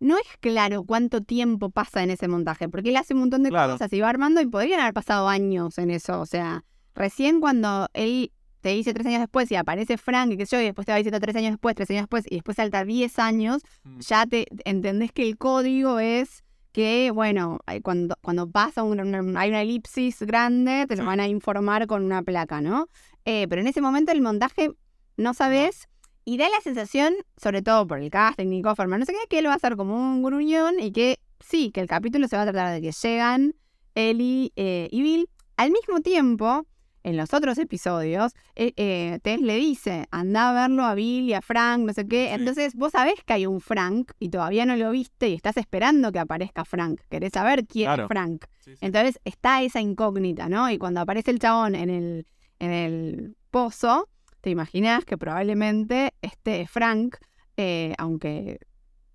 [0.00, 3.48] no es claro cuánto tiempo pasa en ese montaje, porque él hace un montón de
[3.48, 3.72] Claro.
[3.72, 6.20] cosas y va armando y podrían haber pasado años en eso.
[6.20, 8.32] O sea, recién cuando él
[8.66, 10.90] te dice tres años después y aparece Frank y qué sé yo, y después te
[10.92, 13.98] va diciendo tres años después, tres años después, y después salta diez años, Mm.
[14.00, 16.42] ya te entendés que el código es
[16.72, 21.28] que, bueno, cuando, cuando pasa un- un- hay una elipsis grande, te lo van a
[21.28, 22.88] informar con una placa, ¿no?
[23.24, 24.70] Eh, pero en ese momento el montaje
[25.16, 25.88] no sabes
[26.24, 29.38] y da la sensación, sobre todo por el casting, Nico Offerman, no sé qué, que
[29.38, 32.42] él va a ser como un gruñón y que sí, que el capítulo se va
[32.42, 33.54] a tratar de que llegan
[33.94, 35.28] Ellie eh, y Bill.
[35.56, 36.66] Al mismo tiempo,
[37.06, 41.34] en los otros episodios, eh, eh, Tess le dice, anda a verlo a Bill y
[41.34, 42.26] a Frank, no sé qué.
[42.26, 42.34] Sí.
[42.34, 46.10] Entonces vos sabés que hay un Frank y todavía no lo viste y estás esperando
[46.10, 47.00] que aparezca Frank.
[47.08, 48.02] Querés saber quién Claro.
[48.02, 48.46] es Frank.
[48.80, 50.68] Entonces está esa incógnita, ¿no?
[50.68, 52.26] Y cuando aparece el chabón en el,
[52.58, 54.08] en el pozo,
[54.40, 57.18] te imaginas que probablemente este es Frank,
[57.56, 58.58] eh, aunque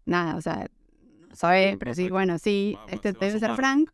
[0.05, 0.65] nada, o sea,
[1.29, 3.53] no Sí, pero sí, bueno, sí, este debe ser.
[3.55, 3.89] Frank.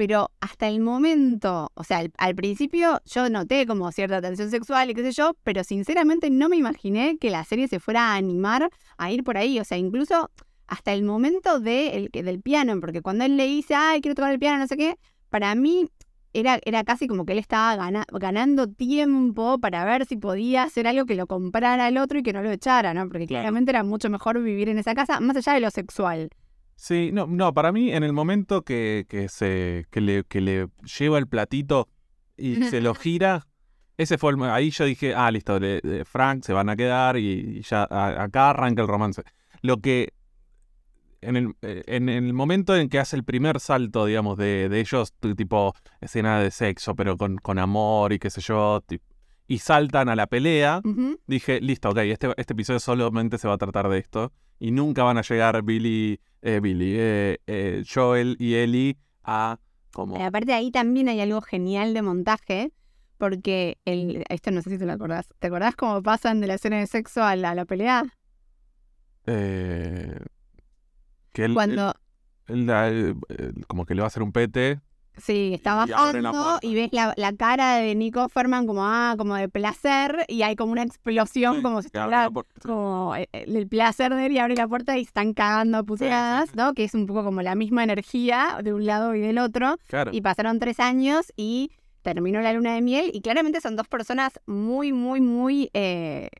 [0.00, 4.88] Pero hasta el momento, o sea, al, al principio yo noté como cierta tensión sexual
[4.88, 8.14] y qué sé yo, pero sinceramente no me imaginé que la serie se fuera a
[8.14, 9.60] animar a ir por ahí.
[9.60, 10.30] O sea, incluso
[10.68, 14.14] hasta el momento de el, que- del piano, porque cuando él le dice, ay, quiero
[14.14, 14.96] tocar el piano, no sé qué,
[15.28, 15.86] para mí
[16.32, 20.86] era, era casi como que él estaba gana- ganando tiempo para ver si podía hacer
[20.86, 23.02] algo que lo comprara al otro y que no lo echara, ¿no?
[23.10, 23.42] Porque Claro.
[23.42, 26.30] claramente era mucho mejor vivir en esa casa, más allá de lo sexual.
[26.82, 30.68] Sí, no, no, para mí en el momento que, que se que le, que le
[30.98, 31.88] lleva el platito
[32.38, 33.46] y se lo gira,
[33.98, 37.18] ese fue el ahí yo dije, ah, listo, le- le- Frank se van a quedar
[37.18, 39.22] y, y ya a- acá arranca el romance.
[39.60, 40.14] Lo que
[41.20, 44.80] en el, eh, en el momento en que hace el primer salto, digamos, de, de
[44.80, 48.82] ellos, tipo escena de sexo, pero con, con amor y qué sé yo,
[49.46, 50.80] y saltan a la pelea,
[51.26, 54.32] dije, listo, ok, este, este episodio solamente se va a tratar de esto.
[54.60, 59.58] Y nunca van a llegar Billy, eh, Billy, eh, eh, Joel y Ellie a
[59.92, 60.16] como...
[60.18, 62.72] Y aparte ahí también hay algo genial de montaje,
[63.18, 65.28] porque el, esto no sé si te lo acordás.
[65.38, 68.04] ¿Te acordás cómo pasan de la escena de sexo a la, a la pelea?
[69.26, 70.18] eh,
[71.32, 71.94] que él, Cuando,
[72.46, 74.80] él- eh, eh, como que le va a hacer un pete.
[75.22, 79.48] Sí, está bajando y ves la, la cara de Nico Ferman como, ah, como de
[79.48, 82.30] placer y hay como una explosión Sí, como si estuviera
[82.62, 85.82] como eh, eh, el placer de él y abre la puerta y están cagando a
[85.82, 86.56] puteadas, sí.
[86.56, 86.74] ¿no?
[86.74, 89.76] Que es un poco como la misma energía de un lado y del otro.
[89.88, 90.10] Claro.
[90.12, 91.70] Y pasaron tres años y
[92.02, 93.10] terminó la luna de miel.
[93.12, 96.30] Y claramente son dos personas muy, muy, muy eh,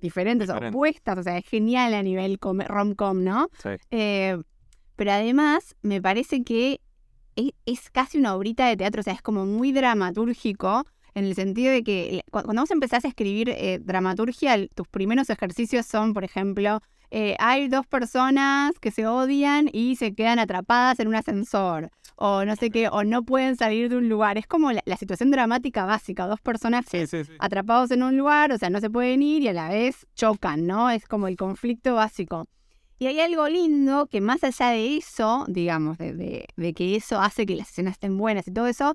[0.00, 1.18] diferentes, opuestas.
[1.18, 3.48] O sea, es genial a nivel com- rom-com, ¿no?
[3.62, 3.70] Sí.
[3.90, 4.38] Eh,
[4.96, 6.80] pero además, me parece que
[7.36, 9.00] es, es casi una obrita de teatro.
[9.00, 10.84] O sea, es como muy dramatúrgico.
[11.14, 15.28] En el sentido de que cu- cuando vos empezás a escribir eh, dramaturgia, tus primeros
[15.28, 21.00] ejercicios son, por ejemplo, eh, hay dos personas que se odian y se quedan atrapadas
[21.00, 24.38] en un ascensor, o no sé qué, o no pueden salir de un lugar.
[24.38, 27.32] Es como la, la situación dramática básica, dos personas Sí, sí, sí.
[27.40, 30.68] atrapados en un lugar, o sea, no se pueden ir y a la vez chocan,
[30.68, 30.90] ¿no?
[30.90, 32.46] Es como el conflicto básico.
[33.00, 37.18] Y hay algo lindo que más allá de eso, digamos, de, de- de que eso
[37.18, 38.94] hace que las escenas estén buenas y todo eso,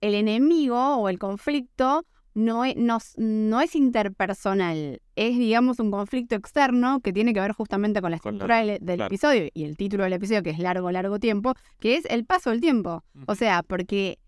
[0.00, 7.00] el enemigo o el conflicto no es, no, es interpersonal, es, digamos, un conflicto externo
[7.00, 9.06] que tiene que ver justamente con la Con la- estructura del, del claro.
[9.08, 12.50] episodio y el título del episodio, que es largo, largo tiempo, que es el paso
[12.50, 13.02] del tiempo.
[13.26, 14.18] O sea, porque...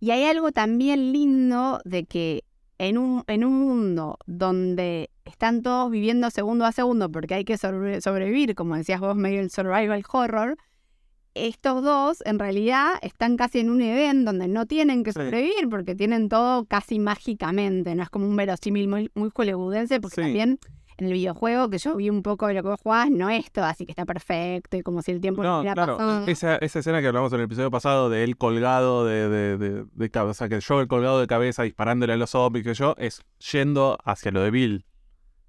[0.00, 2.42] Y hay algo también lindo de que
[2.78, 7.56] en un, en un mundo donde están todos viviendo segundo a segundo porque hay que
[7.58, 10.56] sobre- sobrevivir, como decías vos, medio el survival horror,
[11.34, 15.94] estos dos en realidad están casi en un evento donde no tienen que sobrevivir porque
[15.94, 20.20] tienen todo casi mágicamente, no es como un verosímil muy, muy hollywoodense porque Sí.
[20.22, 20.58] también
[20.98, 23.50] en el videojuego que yo vi un poco de lo que vos jugás no es
[23.50, 25.96] todo así que está perfecto y como si el tiempo No, hubiera claro.
[25.96, 26.26] pasado.
[26.26, 29.84] Esa, esa escena que hablamos en el episodio pasado de él colgado de, de, de,
[29.90, 32.74] de cabeza, o sea, que yo el colgado de cabeza disparándole a los zombies que
[32.74, 34.84] yo, es yendo hacia lo de Bill.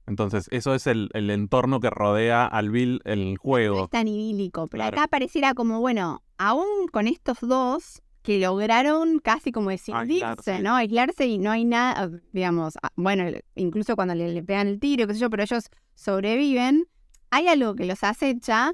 [0.07, 3.83] Entonces, eso es el, el entorno que rodea al Bill en el no juego.
[3.85, 4.67] es tan idílico.
[4.67, 4.97] Pero Claro.
[4.97, 10.59] acá pareciera como, bueno, aún con estos dos que lograron casi como decidirse, Aislarse.
[10.61, 10.75] ¿no?
[10.75, 13.25] Aislarse y no hay nada, digamos, ah, bueno,
[13.55, 16.85] incluso cuando le, le pegan el tiro, qué sé yo, pero ellos sobreviven,
[17.31, 18.73] hay algo que los acecha,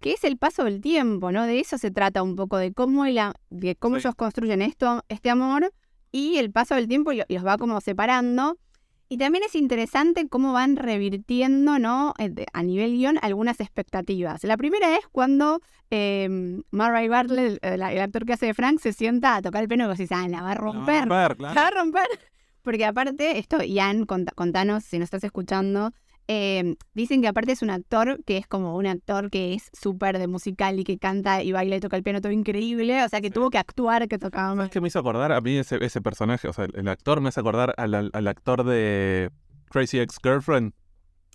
[0.00, 1.44] que es el paso del tiempo, ¿no?
[1.46, 4.00] De eso se trata un poco, de cómo, el a- de cómo Sí.
[4.00, 5.72] ellos construyen esto, este amor
[6.10, 8.56] y el paso del tiempo los va como separando.
[9.12, 12.14] Y también es interesante cómo van revirtiendo, ¿no?
[12.18, 14.44] Eh, A nivel guion, algunas expectativas.
[14.44, 16.28] La primera es cuando eh,
[16.70, 19.86] Murray Bartlett, el, el actor que hace de Frank, se sienta a tocar el piano
[19.86, 21.08] y decís, ah, la va a romper.
[21.08, 21.54] La va a romper, claro.
[21.54, 22.06] La va a romper.
[22.62, 25.90] Porque aparte, esto, Ian, cont- contanos si nos estás escuchando.
[26.28, 30.18] Eh, dicen que aparte es un actor que es como un actor que es súper
[30.18, 33.02] de musical y que canta y baila y toca el piano todo increíble.
[33.04, 33.32] O sea que Sí.
[33.34, 34.54] tuvo que actuar que tocaba.
[34.56, 36.46] ¿Sabes qué me hizo acordar a mí ese, ese personaje?
[36.48, 39.30] O sea, el, el actor me hace acordar al, al- actor de
[39.70, 40.72] Crazy Ex-Girlfriend.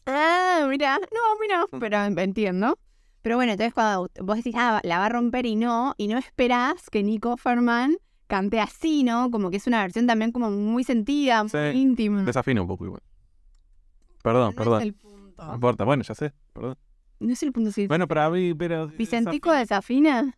[0.06, 1.80] Ah, mira, no, mira, Mm.
[1.80, 2.78] pero entiendo.
[3.22, 6.18] Pero bueno, entonces cuando vos decís, ah, la va a romper y no, y no
[6.20, 9.32] esperás que Nico Ferman cante así, ¿no?
[9.32, 11.58] Como que es una versión también como muy sentida, muy Sí.
[11.78, 12.24] íntima.
[12.24, 13.02] Desafina un poco igual.
[14.26, 14.82] Perdón, No perdón.
[14.82, 14.96] es el
[15.38, 16.78] No importa, bueno, ya sé, perdón.
[17.20, 17.88] No es el punto, sí.
[17.88, 18.88] Bueno, para mí, pero...
[18.90, 20.38] ¿Vicentico desafina- desafina?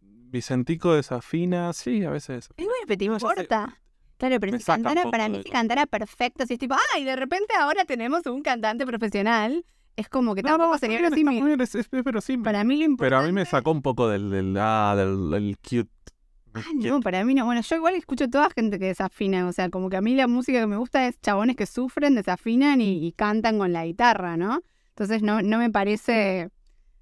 [0.00, 2.48] Vicentico desafina, sí, a veces.
[2.56, 3.26] Es muy repetido, ya sé.
[3.26, 3.78] importa.
[4.18, 7.16] Claro, pero si cantara, para mí de si cantara perfecto, si es tipo, ay, de
[7.16, 9.64] repente ahora tenemos un cantante profesional,
[9.94, 11.44] es como que tampoco sería bien, está verosímil.
[11.44, 12.42] bien, es, es verosímil.
[12.44, 13.04] Para mí lo importante...
[13.10, 15.90] Pero a mí me sacó un poco del, del, ah, del, del cute.
[16.56, 17.44] Ah, no, para mí no.
[17.44, 19.46] Bueno, yo igual escucho toda gente que desafina.
[19.48, 22.14] O sea, como que a mí la música que me gusta es chabones que sufren,
[22.14, 24.62] desafinan y, y cantan con la guitarra, ¿no?
[24.90, 26.48] Entonces no, no me parece.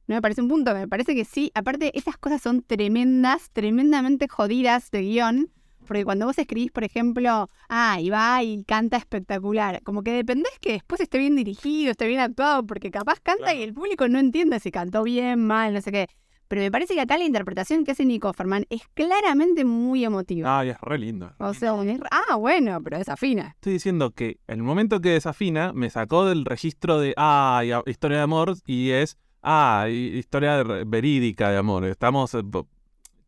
[0.06, 0.74] No me parece un punto.
[0.74, 1.50] Me parece que sí.
[1.54, 5.50] Aparte, esas cosas son tremendas, tremendamente jodidas de guion.
[5.86, 10.52] Porque cuando vos escribís, por ejemplo, ah, y va y canta espectacular, como que dependés
[10.58, 13.58] que después esté bien dirigido, esté bien actuado, porque capaz canta Claro.
[13.58, 16.08] y el público no entiende si cantó bien, mal, no sé qué.
[16.48, 20.58] Pero me parece que acá la interpretación que hace Nico Ferman es claramente muy emotiva.
[20.60, 21.32] Ay, es re lindo.
[21.38, 23.52] o sea, es- ah, bueno, pero desafina.
[23.54, 28.18] Estoy diciendo que el momento que desafina me sacó del registro de, ah, y historia
[28.18, 31.84] de amor y es, ah, y- historia de- verídica de amor.
[31.86, 32.42] Estamos, eh,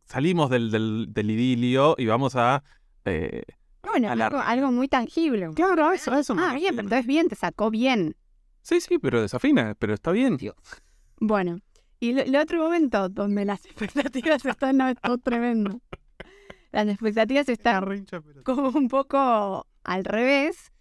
[0.05, 2.63] salimos del, del, del idilio y vamos a...
[3.05, 3.43] eh,
[3.83, 5.49] Bueno, A la- algo, algo muy tangible.
[5.55, 6.35] claro, eso, eso.
[6.37, 8.15] Ah, bien, pero entonces bien, te sacó bien.
[8.61, 10.37] Sí, sí, pero desafina, pero está bien.
[11.19, 11.59] Bueno,
[11.99, 15.81] y el otro momento donde las expectativas están, no, es todo tremendo.
[16.71, 18.05] Las expectativas están
[18.43, 20.71] como un poco al revés.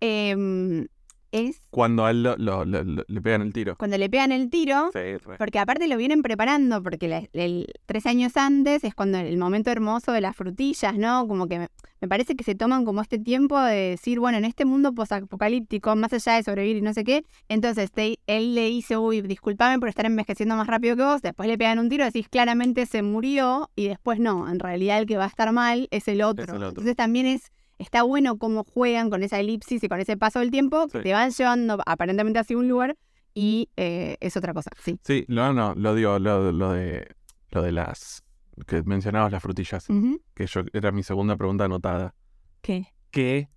[0.00, 0.86] em,
[1.32, 3.76] es Cuando a él lo- lo- le pegan el tiro.
[3.76, 5.00] cuando le pegan el tiro, Sí,
[5.38, 10.12] porque aparte lo vienen preparando, porque el, tres años antes es cuando el momento hermoso
[10.12, 11.26] de las frutillas, ¿no?
[11.26, 11.68] Como que me,
[12.00, 15.96] me parece que se toman como este tiempo de decir, bueno, en este mundo posapocalíptico,
[15.96, 19.78] más allá de sobrevivir y no sé qué, entonces te- él le dice, uy, discúlpame
[19.78, 23.02] por estar envejeciendo más rápido que vos, después le pegan un tiro, decís, claramente se
[23.02, 26.44] murió, y después no, en realidad el que va a estar mal es el otro.
[26.44, 26.68] Es el otro.
[26.68, 27.50] Entonces también es...
[27.82, 31.02] Está bueno cómo juegan con esa elipsis y con ese paso del tiempo, que Sí.
[31.04, 32.96] te van llevando aparentemente hacia un lugar
[33.34, 34.98] y eh, es otra cosa, sí.
[35.04, 37.08] Sí, no, no, lo digo, lo, lo de
[37.50, 38.22] lo de las
[38.66, 39.86] que mencionabas las frutillas,
[40.34, 42.14] que yo era mi segunda pregunta anotada.
[42.62, 42.86] ¿Qué?
[43.10, 43.48] ¿Qué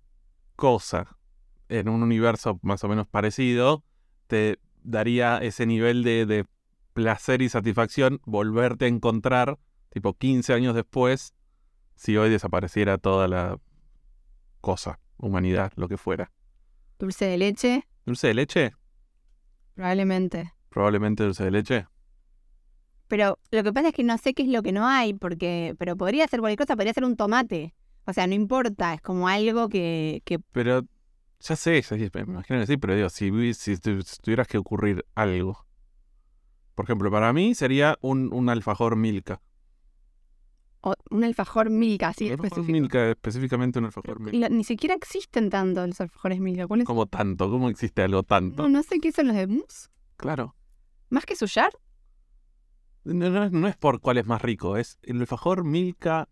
[0.56, 1.16] cosa
[1.68, 3.84] en un universo más o menos parecido
[4.26, 6.44] te daría ese nivel de, de
[6.92, 9.58] placer y satisfacción volverte a encontrar,
[9.90, 11.34] tipo 15 años después,
[11.94, 13.58] si hoy desapareciera toda la
[14.66, 16.32] cosa, humanidad, lo que fuera?
[16.98, 18.72] Dulce de leche, ¿Dulce de leche?
[19.76, 20.52] probablemente.
[20.70, 21.86] Probablemente dulce de leche.
[23.06, 25.76] Pero lo que pasa es que no sé qué es lo que no hay, porque,
[25.78, 27.76] pero podría ser cualquier cosa, podría ser un tomate.
[28.06, 30.82] O sea, no importa, es como algo que, que Pero
[31.38, 33.30] ya sé, ya sé, me imagino que sí, pero digo, si
[34.20, 35.64] tuvieras que ocurrir algo.
[36.74, 39.40] Por ejemplo, para mí sería un, un alfajor Milka.
[40.88, 42.72] O- un alfajor Milka, alfajor específico.
[42.72, 44.48] Milka, específicamente un alfajor Milka.
[44.48, 46.66] ni siquiera existen tanto los alfajores Milka.
[46.68, 47.50] ¿Cómo tanto?
[47.50, 48.62] ¿Cómo existe algo tanto?
[48.62, 49.88] No, no sé qué son los de mousse.
[50.16, 50.54] Claro.
[51.10, 51.70] Más que suyar.
[53.04, 56.28] No, no es- no es por cuál es más rico, es el alfajor Milka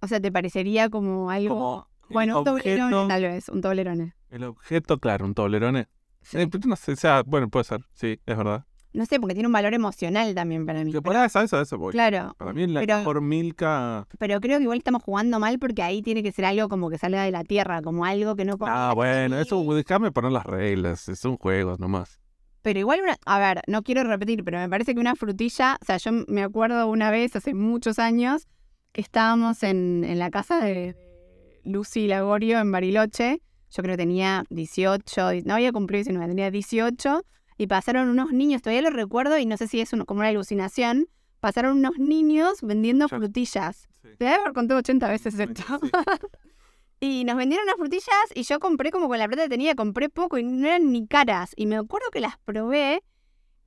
[0.00, 1.54] O sea, te parecería como algo.
[1.54, 4.14] como bueno, un objeto, toblerone, tal vez, un toblerone.
[4.30, 5.88] el objeto, claro, un toblerone.
[6.22, 6.38] Sí.
[6.38, 8.64] Eh, pero no sé, o sea, bueno, puede ser, sí, es verdad.
[8.92, 10.90] No sé, porque tiene un valor emocional también para mí.
[10.92, 11.92] Que por eso, eso, eso voy.
[11.92, 14.06] Claro, Para mí el pero- alfajor Milka...
[14.18, 16.96] pero creo que igual estamos jugando mal porque ahí tiene que ser algo como que
[16.96, 21.00] salga de la tierra, como algo que no Ah, bueno, eso, déjame poner las reglas,
[21.14, 22.20] son juegos nomás.
[22.62, 25.84] Pero igual, una, a ver, no quiero repetir, pero me parece que una frutilla, o
[25.84, 28.48] sea, yo me acuerdo una vez, hace muchos años,
[28.92, 30.96] que estábamos en, en la casa de
[31.64, 33.40] Lucy Lagorio en Bariloche.
[33.70, 37.22] Yo creo que tenía 18, no había cumplido 19, tenía 18.
[37.58, 40.28] Y pasaron unos niños, todavía lo recuerdo y no sé si es un- como una
[40.28, 41.08] alucinación.
[41.40, 43.16] Pasaron unos niños vendiendo Ya.
[43.16, 43.88] frutillas.
[44.02, 45.62] Te debe haber contado 80 veces esto.
[45.82, 45.90] Sí.
[46.98, 50.08] Y nos vendieron las frutillas y yo compré como con la plata que tenía, compré
[50.08, 51.52] poco y no eran ni caras.
[51.54, 53.02] Y me acuerdo que las probé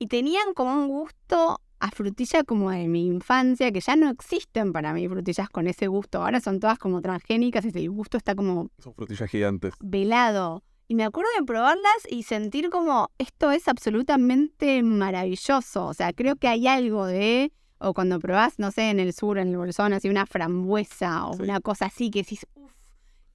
[0.00, 4.72] y tenían como un gusto a frutilla como de mi infancia, que ya no existen
[4.72, 6.22] para mí frutillas con ese gusto.
[6.24, 9.74] Ahora son todas como transgénicas y el gusto está como Son frutillas gigantes.
[9.80, 10.64] velado.
[10.90, 15.86] Y me acuerdo de probarlas y sentir como esto es absolutamente maravilloso.
[15.86, 19.38] O sea, creo que hay algo de, o cuando probás, no sé, en el sur,
[19.38, 21.42] en el bolsón, así una frambuesa o Sí.
[21.42, 22.72] una cosa así que decís, uff,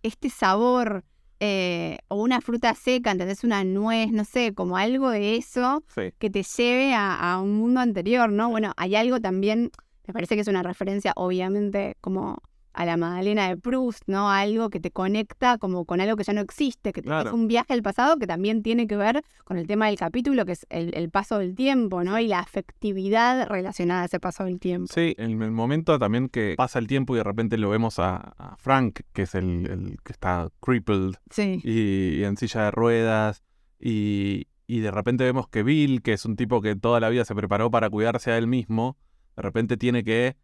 [0.03, 1.05] este sabor,
[1.39, 3.45] eh, o una fruta seca, ¿entendés?
[3.45, 6.11] Una nuez, no sé, como algo de eso Sí.
[6.19, 8.49] que te lleve a, a un mundo anterior, ¿no?
[8.49, 9.71] Bueno, hay algo también,
[10.05, 12.39] me parece que es una referencia, obviamente, como
[12.75, 14.29] a la Magdalena de Proust, ¿no?
[14.29, 17.29] Algo que te conecta como con algo que ya no existe, que Claro.
[17.29, 20.45] es un viaje al pasado que también tiene que ver con el tema del capítulo,
[20.45, 22.19] que es el, el paso del tiempo, ¿no?
[22.19, 24.91] Y la afectividad relacionada a ese paso del tiempo.
[24.93, 28.17] Sí, en el momento también que pasa el tiempo y de repente lo vemos a,
[28.37, 31.61] a Frank, que es el, el que está crippled Sí.
[31.63, 33.43] y, y en silla de ruedas,
[33.79, 37.23] y, y de repente vemos que Bill, que es un tipo que toda la vida
[37.25, 38.97] se preparó para cuidarse a él mismo,
[39.35, 40.35] de repente tiene que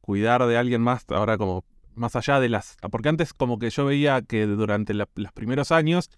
[0.00, 1.64] cuidar de alguien más, ahora como
[1.94, 2.76] más allá de las...
[2.90, 6.10] Porque antes como que yo veía que durante la- los primeros años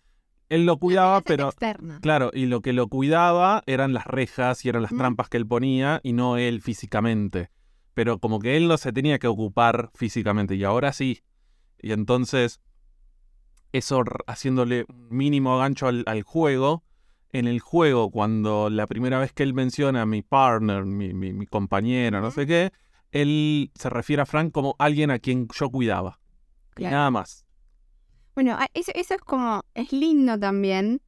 [0.48, 1.48] él lo cuidaba, pero...
[1.48, 1.98] Externa.
[2.02, 4.98] Claro, y lo que lo cuidaba eran las rejas y eran las Mm.
[4.98, 7.50] trampas que él ponía y no él físicamente.
[7.94, 11.22] Pero como que él no se tenía que ocupar físicamente y ahora sí.
[11.80, 12.60] Y entonces,
[13.72, 16.82] eso haciéndole un mínimo gancho al, al juego.
[17.32, 21.32] En el juego, cuando la primera vez que él menciona a mi partner, mi, mi-
[21.32, 22.70] mi compañero, no sé qué,
[23.14, 26.20] él se refiere a Frank como alguien a quien yo cuidaba.
[26.74, 26.96] Claro.
[26.96, 27.46] nada más.
[28.34, 31.00] Bueno, eso, eso es como, es lindo también,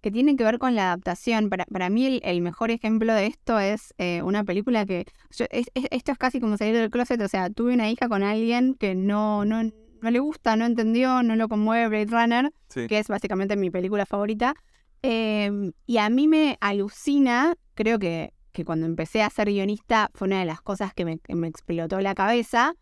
[0.00, 1.48] que tiene que ver con la adaptación.
[1.48, 5.06] Para, para mí el, el mejor ejemplo de esto es eh, una película que...
[5.30, 8.08] yo- es- es- esto es casi como salir del closet, o sea, tuve una hija
[8.08, 12.52] con alguien que no, no, no le gusta, no entendió, no lo conmueve Blade Runner,
[12.68, 12.88] Sí.
[12.88, 14.54] que es básicamente mi película favorita.
[15.02, 20.28] Eh, y a mí me alucina, creo que, que cuando empecé a ser guionista fue
[20.28, 22.74] una de las cosas que me, que me explotó la cabeza,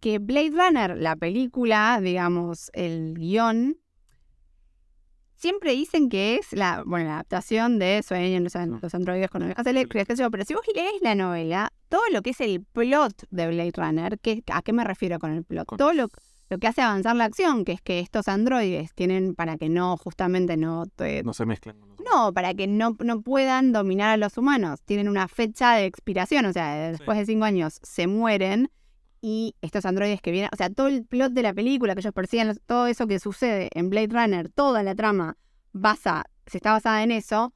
[0.00, 3.78] que Blade Runner, la película, digamos, el guion,
[5.34, 9.42] siempre dicen que es la, bueno, la adaptación de Sueñan los, an- los androides con
[9.42, 13.46] ovejas eléctricas, pero si vos lees la novela, todo lo que es el plot de
[13.48, 15.68] Blade Runner, ¿qué- ¿a qué me refiero con el plot?
[15.78, 16.08] Todo lo,
[16.50, 19.96] lo que hace avanzar la acción, que es que estos androides tienen, para que no,
[19.96, 20.84] justamente no...
[20.94, 21.44] te- No se
[21.96, 24.80] los no, para que no, no puedan dominar a los humanos.
[24.84, 28.70] Tienen una fecha de expiración, o sea, después de cinco años se mueren
[29.20, 32.12] y estos androides que vienen, o sea, todo el plot de la película que ellos
[32.12, 35.38] persiguen, todo eso que sucede en Blade Runner, toda la trama
[35.72, 37.54] basa, se está basada en eso,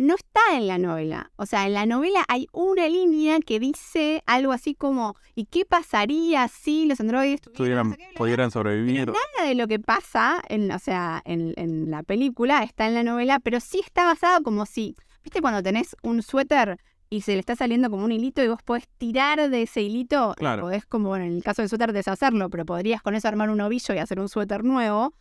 [0.00, 1.30] no está en la novela.
[1.36, 5.66] O sea, en la novela hay una línea que dice algo así como, ¿y qué
[5.66, 9.08] pasaría si los androides tuvieran Tuvieran, pudieran sobrevivir.
[9.08, 13.02] nada de lo que pasa en, o sea, en, en la película está en la
[13.02, 16.78] novela, pero sí está basado como si, ¿viste cuando tenés un suéter
[17.10, 20.32] y se le está saliendo como un hilito y vos podés tirar de ese hilito?
[20.38, 20.62] Claro.
[20.62, 23.60] Podés como, bueno, en el caso del suéter deshacerlo, pero podrías con eso armar un
[23.60, 25.12] ovillo y hacer un suéter nuevo.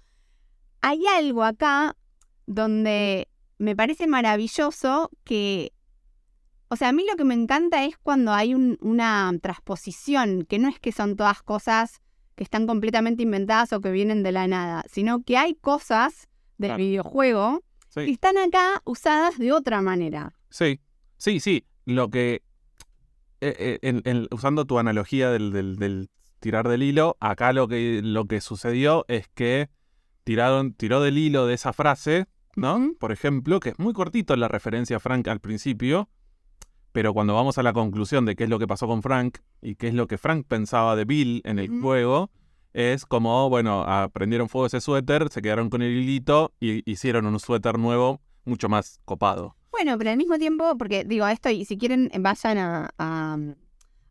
[0.79, 1.97] Hay algo acá
[2.45, 3.27] donde
[3.59, 5.71] me parece maravilloso que
[6.71, 10.59] o sea, a mí lo que me encanta es cuando hay un- una transposición, que
[10.59, 11.99] no es que son todas cosas
[12.35, 16.27] que están completamente inventadas o que vienen de la nada, sino que hay cosas
[16.59, 16.77] del Claro.
[16.83, 17.63] videojuego
[17.95, 20.33] que están acá usadas de otra manera.
[20.49, 20.79] sí,
[21.17, 21.65] sí, sí.
[21.85, 22.43] Lo que.
[23.41, 26.09] eh, eh, en- en- usando tu analogía del, del- del
[26.41, 29.69] tirar del hilo, acá lo que, lo que sucedió es que
[30.25, 32.27] tiraron, tiró del hilo de esa frase,
[32.99, 36.09] Por ejemplo, que es muy cortito la referencia a Frank al principio,
[36.91, 39.75] pero cuando vamos a la conclusión de qué es lo que pasó con Frank y
[39.75, 42.29] qué es lo que Frank pensaba de Bill en el juego,
[42.73, 47.25] es como, bueno, ah, prendieron fuego ese suéter, se quedaron con el hilito y hicieron
[47.25, 49.55] un suéter nuevo mucho más copado.
[49.71, 53.37] Bueno, pero al mismo tiempo, porque digo esto, y si quieren vayan a, a-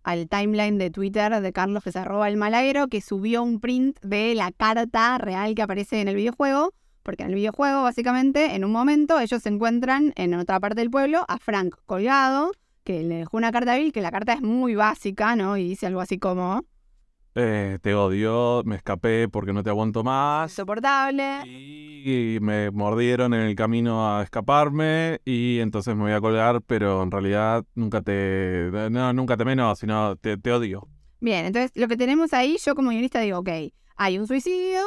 [0.05, 3.99] al timeline de Twitter de Carlos que se arroba el malaguero, que subió un print
[4.01, 6.73] de la carta real que aparece en el videojuego,
[7.09, 10.91] porque en el videojuego, básicamente, en un momento, ellos se encuentran en otra parte del
[10.91, 12.53] pueblo a Frank colgado,
[12.85, 15.57] que le dejó una carta a Bill, que la carta es muy básica, ¿no?
[15.57, 16.67] Y dice algo así como,
[17.35, 20.51] Eh, te odio, me escapé porque no te aguanto más.
[20.51, 21.47] insoportable.
[21.47, 27.03] Y me mordieron en el camino a escaparme y entonces me voy a colgar, pero
[27.03, 28.69] en realidad nunca te...
[28.91, 30.87] No, nunca te menos, sino te, te odio.
[31.21, 33.49] Bien, entonces lo que tenemos ahí, yo como guionista digo, ok,
[33.97, 34.81] hay un suicidio,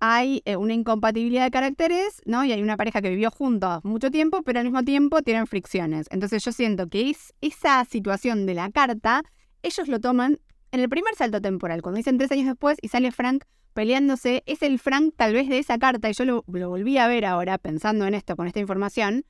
[0.00, 2.44] hay eh, una incompatibilidad de caracteres, ¿no?
[2.44, 6.06] Y hay una pareja que vivió juntos mucho tiempo, pero al mismo tiempo tienen fricciones.
[6.10, 9.22] Entonces yo siento que es esa situación de la carta,
[9.62, 10.38] ellos lo toman
[10.70, 14.62] en el primer salto temporal, cuando dicen tres años después y sale Frank peleándose, es
[14.62, 17.58] el Frank tal vez de esa carta, y yo lo, lo volví a ver ahora
[17.58, 19.24] pensando en esto, con esta información,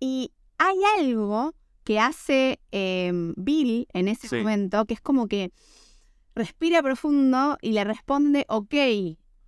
[0.00, 4.36] y hay algo que hace eh, Bill en ese Sí.
[4.36, 5.52] momento, que es como que
[6.34, 8.74] respira profundo y le responde ok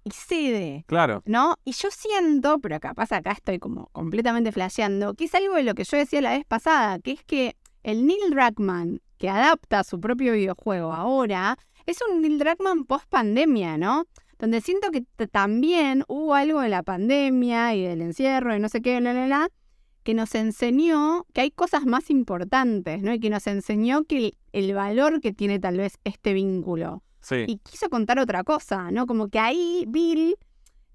[0.04, 1.56] y cede, Claro, ¿no?
[1.64, 5.74] Y yo siento, pero capaz acá estoy como completamente flasheando, que es algo de lo
[5.74, 10.00] que yo decía la vez pasada, que es que el Neil Druckmann que adapta su
[10.00, 14.06] propio videojuego ahora es un Neil Druckmann post pandemia, ¿no?
[14.38, 18.82] Donde siento que también hubo algo de la pandemia y del encierro y no sé
[18.82, 19.48] qué, bla, bla, bla,
[20.02, 23.14] que nos enseñó que hay cosas más importantes, ¿no?
[23.14, 27.02] Y que nos enseñó que el, el valor que tiene tal vez este vínculo.
[27.24, 27.44] Sí.
[27.48, 29.06] Y quiso contar otra cosa, ¿no?
[29.06, 30.36] Como que ahí Bill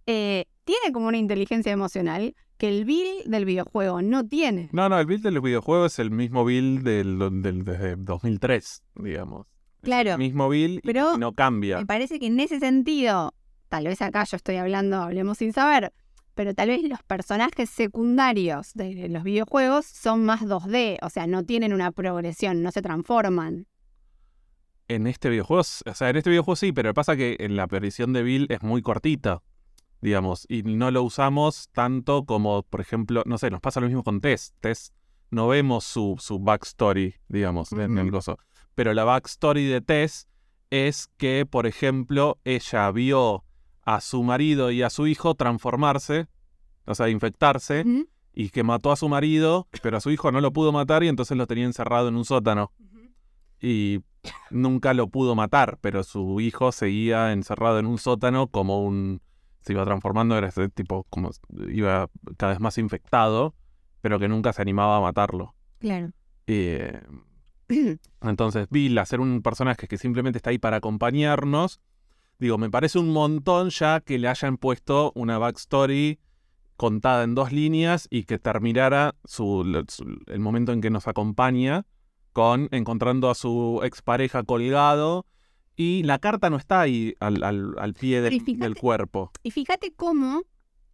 [0.06, 4.70] eh, tiene como una inteligencia emocional que el Bill del videojuego no tiene.
[4.74, 9.48] No, no, el build del videojuego es el mismo build del, del, desde 2003, digamos.
[9.48, 11.78] Es Claro, El mismo build y pero no cambia.
[11.78, 13.34] Me parece que en ese sentido,
[13.70, 15.94] tal vez acá yo estoy hablando, hablemos sin saber,
[16.36, 21.46] pero tal vez los personajes secundarios de los videojuegos son más 2D, o sea, no
[21.46, 23.68] tienen una progresión, no se transforman.
[24.90, 28.12] En este videojuego, o sea, en este videojuego sí, pero pasa que en la aparición
[28.12, 29.44] de Bill es muy cortita,
[30.02, 34.04] digamos, y no lo usamos tanto como, por ejemplo, no sé, nos pasa lo mismo
[34.04, 34.56] con Tess.
[34.60, 34.92] Tess
[35.30, 38.40] no vemos su, su backstory, digamos, en el gozo.
[38.74, 40.28] Pero la backstory de Tess
[40.72, 43.46] es que, por ejemplo, ella vio
[43.84, 46.28] a su marido y a su hijo transformarse,
[46.86, 47.86] o sea, infectarse,
[48.34, 51.10] y que mató a su marido, pero a su hijo no lo pudo matar y
[51.10, 52.72] entonces lo tenía encerrado en un sótano
[53.62, 54.00] y
[54.50, 59.22] nunca lo pudo matar, pero su hijo seguía encerrado en un sótano como un
[59.62, 61.32] se iba transformando era ese tipo como
[61.70, 63.56] iba cada vez más infectado,
[64.02, 65.54] pero que nunca se animaba a matarlo.
[65.80, 66.12] Claro.
[66.48, 67.02] Eh,
[68.22, 71.80] entonces, Bill, hacer un personaje que simplemente está ahí para acompañarnos,
[72.40, 76.20] digo, me parece un montón ya que le hayan puesto una backstory
[76.78, 81.86] contada en dos líneas y que terminara su, su- el momento en que nos acompaña
[82.34, 85.26] con encontrando a su expareja colgado
[85.76, 89.32] y la carta no está ahí al, al- al pie del, fíjate- cuerpo.
[89.44, 90.44] Y fíjate cómo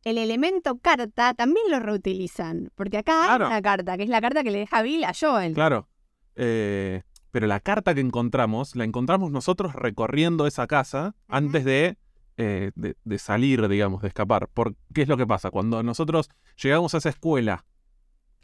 [0.04, 2.72] el elemento carta también lo reutilizan.
[2.76, 3.46] Porque acá Claro.
[3.46, 5.54] hay una carta, que es la carta que le deja Bill a Joel.
[5.54, 5.88] Claro.
[6.36, 11.98] Eh, pero la carta que encontramos, la encontramos nosotros recorriendo esa casa antes de,
[12.38, 14.48] eh, de, de salir, digamos, de escapar.
[14.54, 15.50] Por, ¿Qué es lo que pasa?
[15.52, 16.30] Cuando nosotros
[16.62, 17.66] llegamos a esa escuela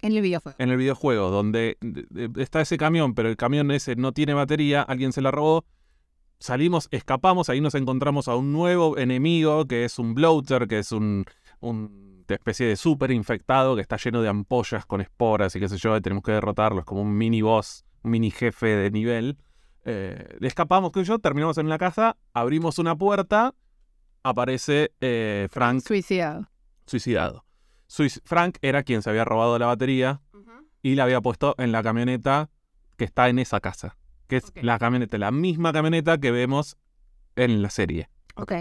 [0.02, 0.56] En el videojuego.
[0.60, 4.34] en el videojuego, donde de- de- está ese camión, pero el camión ese no tiene
[4.34, 5.66] batería, alguien se la robó,
[6.39, 10.91] salimos, escapamos, ahí nos encontramos a un nuevo enemigo, que es un bloater, que es
[10.91, 11.26] un,
[12.28, 15.97] especie de super infectado que está lleno de ampollas con esporas y qué sé yo,
[15.97, 19.38] y tenemos que derrotarlo, es como un mini boss, un mini jefe de nivel.
[19.84, 23.54] Eh, escapamos, qué sé yo, terminamos en la casa, abrimos una puerta,
[24.24, 26.47] aparece eh, Frank Suicidado.
[26.86, 27.43] suicidado.
[27.91, 30.21] Suic- Frank era quien se había robado la batería
[30.81, 32.49] y la había puesto en la camioneta
[32.97, 33.97] que está en esa casa.
[34.27, 36.77] Que es la camioneta, la misma camioneta que vemos
[37.35, 38.09] en la serie.
[38.35, 38.53] Ok.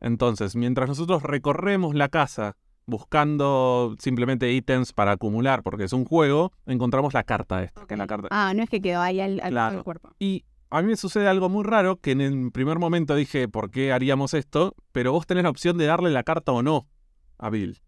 [0.00, 2.56] Entonces, mientras nosotros recorremos la casa
[2.86, 7.98] buscando simplemente ítems para acumular, porque es un juego, encontramos la carta esta, que es
[7.98, 8.26] la carta.
[8.32, 9.84] Ah, no es que quedó ahí al, al Claro.
[9.84, 10.10] cuerpo.
[10.18, 13.70] Y a mí me sucede algo muy raro, que en el primer momento dije, ¿por
[13.70, 14.74] qué haríamos esto?
[14.90, 16.88] Pero vos tenés la opción de darle la carta o no
[17.38, 17.80] a Bill.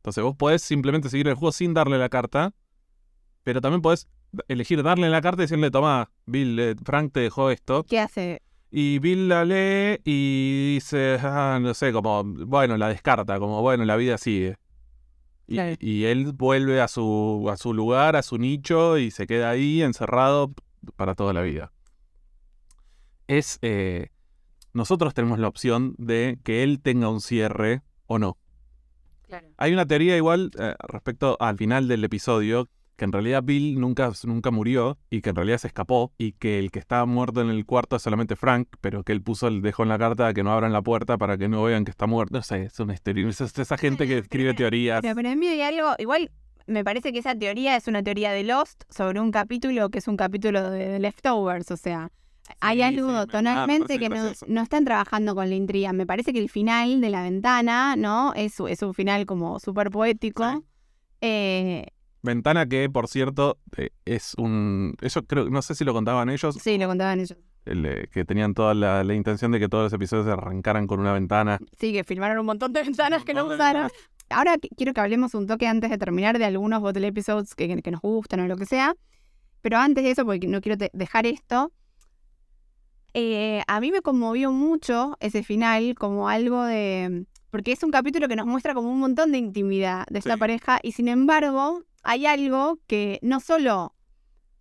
[0.00, 2.54] Entonces vos podés simplemente seguir el juego sin darle la carta,
[3.44, 4.08] pero también podés
[4.48, 7.84] elegir darle la carta y decirle, toma, Bill, eh, Frank te dejó esto.
[7.84, 8.40] ¿Qué hace?
[8.70, 13.84] Y Bill la lee y dice, ah, no sé, como, bueno, la descarta, como, bueno,
[13.84, 14.56] la vida sigue.
[15.46, 15.76] Y, Claro.
[15.80, 19.82] y él vuelve a su, a su lugar, a su nicho y se queda ahí
[19.82, 20.54] encerrado
[20.96, 21.72] para toda la vida.
[23.26, 24.08] Es, eh,
[24.72, 28.38] nosotros tenemos la opción de que él tenga un cierre o no.
[29.30, 29.48] Claro.
[29.56, 34.12] Hay una teoría igual eh, respecto al final del episodio, que en realidad Bill nunca,
[34.24, 37.48] nunca murió y que en realidad se escapó y que el que estaba muerto en
[37.48, 40.42] el cuarto es solamente Frank, pero que él puso, el dejó en la carta que
[40.42, 42.34] no abran la puerta para que no vean que está muerto.
[42.36, 42.92] No sé, es una.
[42.92, 45.00] Es es esa gente que escribe pero- teorías.
[45.00, 46.30] Pero para mí hay algo, igual
[46.66, 50.06] me parece que esa teoría es una teoría de Lost sobre un capítulo que es
[50.06, 52.10] un capítulo de, de Leftovers, o sea,
[52.60, 55.92] hay algo ah, me tonalmente que no, no están trabajando con la intriga.
[55.92, 58.32] Me parece que el final de la ventana, ¿no?
[58.34, 60.50] Es, es un final como súper poético.
[60.50, 60.64] Sí.
[61.22, 61.86] Eh,
[62.22, 64.94] Ventana que, por cierto, eh, es un...
[65.00, 67.36] Eso creo, no sé si lo contaban ellos, sí, lo contaban ellos.
[67.64, 70.86] el, eh, que tenían toda la, la intención de que todos los episodios se arrancaran
[70.86, 71.58] con una ventana.
[71.78, 73.88] Sí, que filmaron un montón de ventanas que no usaron.
[74.28, 77.80] Ahora qu- quiero que hablemos un toque antes de terminar de algunos bottle episodes que,
[77.82, 78.94] que- nos gustan o lo que sea.
[79.62, 81.72] Pero antes de eso, porque no quiero dejar esto,
[83.14, 87.26] eh, a mí me conmovió mucho ese final como algo de...
[87.50, 90.38] Porque es un capítulo que nos muestra como un montón de intimidad de esta Sí.
[90.38, 93.94] pareja y sin embargo hay algo que no solo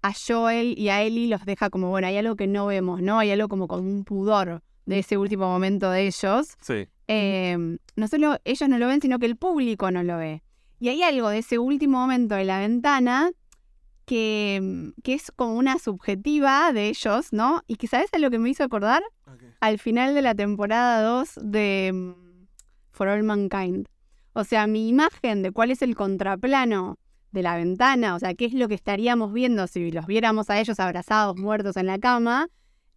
[0.01, 3.19] a Joel y a Ellie los deja como, bueno, hay algo que no vemos, ¿no?
[3.19, 6.57] Hay algo como con un pudor de ese último momento de ellos.
[6.61, 6.87] Sí.
[7.07, 10.41] Eh, no solo ellos no lo ven, sino que el público no lo ve.
[10.79, 13.31] Y hay algo de ese último momento de la ventana
[14.09, 17.61] que, que es como una subjetiva de ellos, ¿no?
[17.67, 19.03] Y que, ¿sabes a lo que me hizo acordar?
[19.59, 22.47] Al final de la temporada 2 de mm,
[22.89, 23.87] For All Mankind.
[24.33, 26.97] O sea, mi imagen de cuál es el contraplano
[27.29, 30.59] de la ventana, o sea, qué es lo que estaríamos viendo si los viéramos a
[30.59, 32.47] ellos abrazados, muertos en la cama,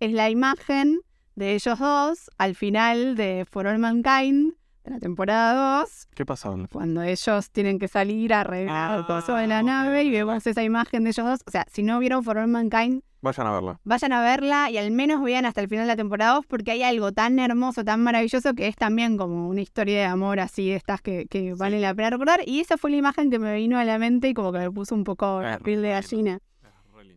[0.01, 1.01] es la imagen
[1.35, 4.55] de ellos dos al final de For All Mankind,
[4.85, 9.35] de la temporada 2, ¿Qué la- cuando ellos tienen que salir a arreglar Ah, coso
[9.37, 11.41] de la nave y vemos esa imagen de ellos dos.
[11.47, 13.80] O sea, si no vieron For All Mankind, Vayan a verla.
[13.85, 16.72] vayan a verla y al menos vean hasta el final de la temporada 2 porque
[16.72, 20.70] hay algo tan hermoso, tan maravilloso que es también como una historia de amor así
[20.70, 22.41] de estas que, que vale la pena recordar.
[22.45, 24.70] Y esa fue la imagen que me vino a la mente y como que me
[24.72, 26.41] puso un poco la piel de gallina.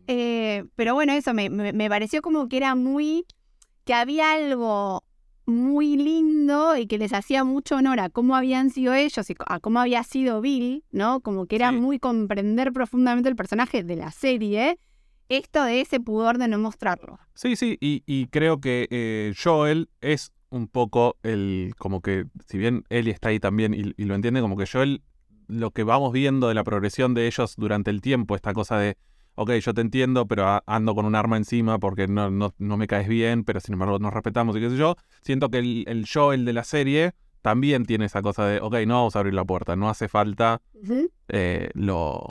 [0.06, 3.26] Eh, pero bueno, eso me, me- me pareció como que era muy.
[3.84, 5.02] que había algo
[5.46, 9.60] muy lindo y que les hacía mucho honor a cómo habían sido ellos y a
[9.60, 11.20] cómo había sido Bill, ¿no?
[11.20, 11.76] Como que era Sí.
[11.76, 14.78] muy comprender profundamente el personaje de la serie.
[15.28, 17.18] Esto de ese pudor de no mostrarlo.
[17.34, 22.58] Sí, sí, y, y creo que eh, Joel es un poco el, como que, si
[22.58, 25.02] bien Ellie está ahí también y, y lo entiende, como que Joel,
[25.48, 28.96] lo que vamos viendo de la progresión de ellos durante el tiempo, esta cosa de,
[29.36, 32.86] ok, yo te entiendo, pero ando con un arma encima porque no, no, no me
[32.86, 36.06] caes bien, pero sin embargo nos respetamos y qué sé yo, siento que el, el
[36.12, 37.12] Joel de la serie
[37.42, 40.60] también tiene esa cosa de, ok, no vamos a abrir la puerta, no hace falta
[41.28, 42.26] eh, lo...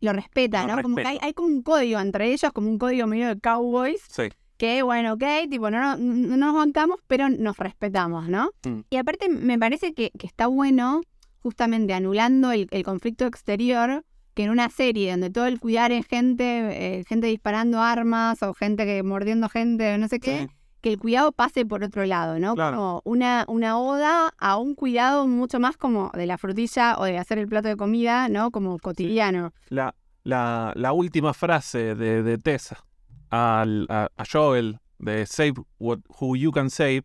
[0.00, 0.80] Lo respeta, ¿no?
[0.80, 4.00] Como que hay, hay como un código entre ellos, como un código medio de cowboys,
[4.08, 4.28] Sí.
[4.56, 8.50] que bueno, ok, tipo, no, no, no nos bancamos, pero nos respetamos, ¿no?
[8.64, 8.80] Mm.
[8.90, 11.00] Y aparte me parece que, que está bueno,
[11.40, 14.04] justamente anulando el, el conflicto exterior,
[14.38, 16.44] que en una serie donde todo el cuidar es gente,
[17.00, 20.54] eh, gente disparando armas o gente que mordiendo gente, no sé qué, Sí.
[20.80, 22.54] que el cuidado pase por otro lado, ¿no?
[22.54, 22.76] Claro.
[22.76, 27.18] Como una, una oda a un cuidado mucho más como de la frutilla o de
[27.18, 28.52] hacer el plato de comida, ¿no?
[28.52, 29.52] Como cotidiano.
[29.70, 32.84] La, la, la última frase de, de Tessa
[33.30, 37.02] al, a, a Joel de Save what, Who You Can Save,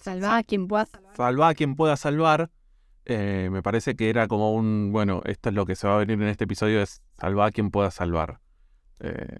[0.00, 1.16] Salvar a quien pueda salvar.
[1.16, 2.50] salva a quien pueda salvar,
[3.06, 5.98] eh, me parece que era como un, bueno, esto es lo que se va a
[5.98, 8.40] venir en este episodio, es salva a quien pueda salvar.
[9.00, 9.36] Eh,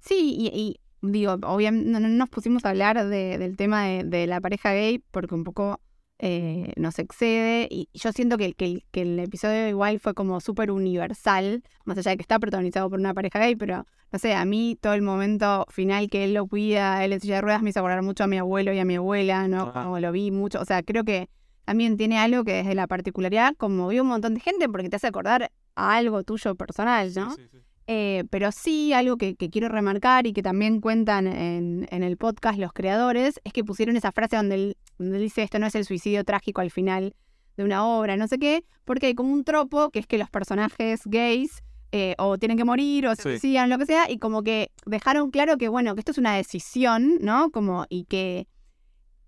[0.00, 4.04] Sí, y, y digo, obviamente no, no nos pusimos a hablar de- del tema de,
[4.04, 5.80] de la pareja gay porque un poco
[6.18, 11.62] eh, nos excede y yo siento que, que el episodio igual fue como súper universal,
[11.84, 14.76] más allá de que está protagonizado por una pareja gay, pero no sé, a mí
[14.80, 17.80] todo el momento final que él lo cuida, él en silla de ruedas me hizo
[17.80, 19.72] acordar mucho a mi abuelo y a mi abuela, ¿no?
[19.74, 19.84] Ah.
[19.84, 21.28] Como lo vi mucho, o sea, creo que
[21.64, 25.06] también tiene algo que desde la particularidad conmovió un montón de gente porque te hace
[25.06, 27.30] acordar a algo tuyo personal, ¿no?
[27.34, 27.58] sí, sí, sí.
[27.88, 32.16] Eh, pero sí, algo que, que quiero remarcar y que también cuentan en, en el
[32.16, 35.74] podcast los creadores, es que pusieron esa frase donde él, donde dice esto no es
[35.74, 37.14] el suicidio trágico al final
[37.56, 40.30] de una obra, no sé qué, porque hay como un tropo que es que los
[40.30, 44.42] personajes gays eh, o tienen que morir o se suicidan, lo que sea, y como
[44.42, 47.50] que dejaron claro que bueno, que esto es una decisión, ¿no?
[47.50, 48.46] Como, y que,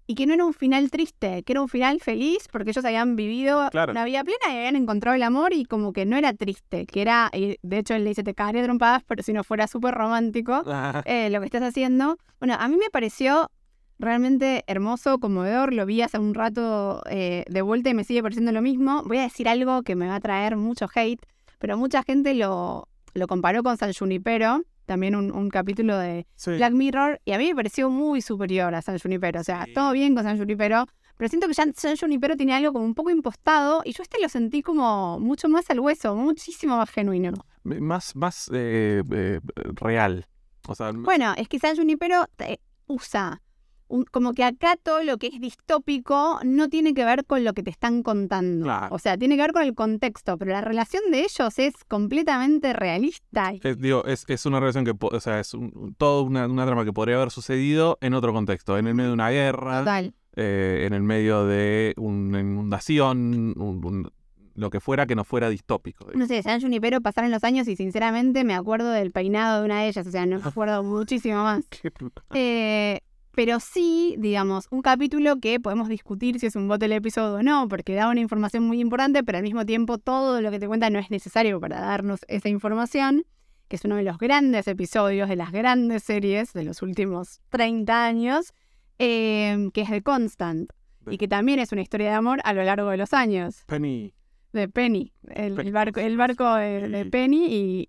[0.07, 3.17] y que no era un final triste, que era un final feliz porque ellos habían
[3.17, 3.93] vivido Claro.
[3.93, 7.01] una vida plena y habían encontrado el amor y como que no era triste, que
[7.03, 9.67] era, y de hecho él le dice te cagaré a trompadas, pero si no fuera
[9.67, 12.19] súper romántico Ah, eh, lo que estás haciendo.
[12.39, 13.51] Bueno, a mí me pareció
[13.99, 18.53] realmente hermoso, conmovedor, lo vi hace un rato eh, de vuelta y me sigue pareciendo
[18.53, 19.03] lo mismo.
[19.05, 21.25] Voy a decir algo que me va a traer mucho hate,
[21.59, 26.53] pero mucha gente lo, lo comparó con San Junipero, también un, un capítulo de sí.
[26.53, 29.41] Black Mirror, y a mí me pareció muy superior a San Junipero.
[29.41, 29.73] O sea, Sí.
[29.75, 32.95] todo bien con San Junipero, pero siento que ya San Junipero tiene algo como un
[32.95, 37.33] poco impostado, y yo este lo sentí como mucho más al hueso, muchísimo más genuino.
[37.63, 39.41] Más, más eh, eh,
[39.75, 40.27] real.
[40.69, 43.41] O sea, Bueno, es que San Junipero eh, usa
[43.89, 47.53] un- como que acá todo lo que es distópico no tiene que ver con lo
[47.53, 48.65] que te están contando.
[48.65, 48.95] Claro.
[48.95, 52.73] O sea, tiene que ver con el contexto, pero la relación de ellos es completamente
[52.73, 53.53] realista.
[53.63, 56.85] Es, digo, es, es una relación que, o sea, es un, toda una, una trama
[56.85, 60.15] que podría haber sucedido en otro contexto, en el medio de una guerra, Total.
[60.37, 64.11] eh, en el medio de una inundación, un- un-
[64.57, 66.07] lo que fuera que no fuera distópico.
[66.15, 69.81] No sé, San Junipero pasaron los años y sinceramente me acuerdo del peinado de una
[69.83, 71.65] de ellas, o sea, no me acuerdo muchísimo más.
[72.35, 73.01] Eh,
[73.35, 77.43] pero sí, digamos, un capítulo que podemos discutir si es un bote el episodio o
[77.43, 80.67] no, porque da una información muy importante, pero al mismo tiempo todo lo que te
[80.67, 83.25] cuenta no es necesario para darnos esa información,
[83.69, 88.07] que es uno de los grandes episodios de las grandes series de los últimos 30
[88.07, 88.53] años,
[88.99, 90.71] eh, que es The Constant,
[91.11, 94.15] y que también es una historia de amor a lo largo de los años, Penny
[94.55, 95.69] de Penny, el, Penny.
[95.69, 97.05] el barco, el barco de, de.
[97.07, 97.89] Penny y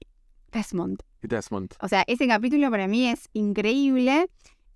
[0.51, 0.99] Desmond.
[1.23, 1.75] y Desmond.
[1.79, 4.27] O sea, ese capítulo para mí es increíble.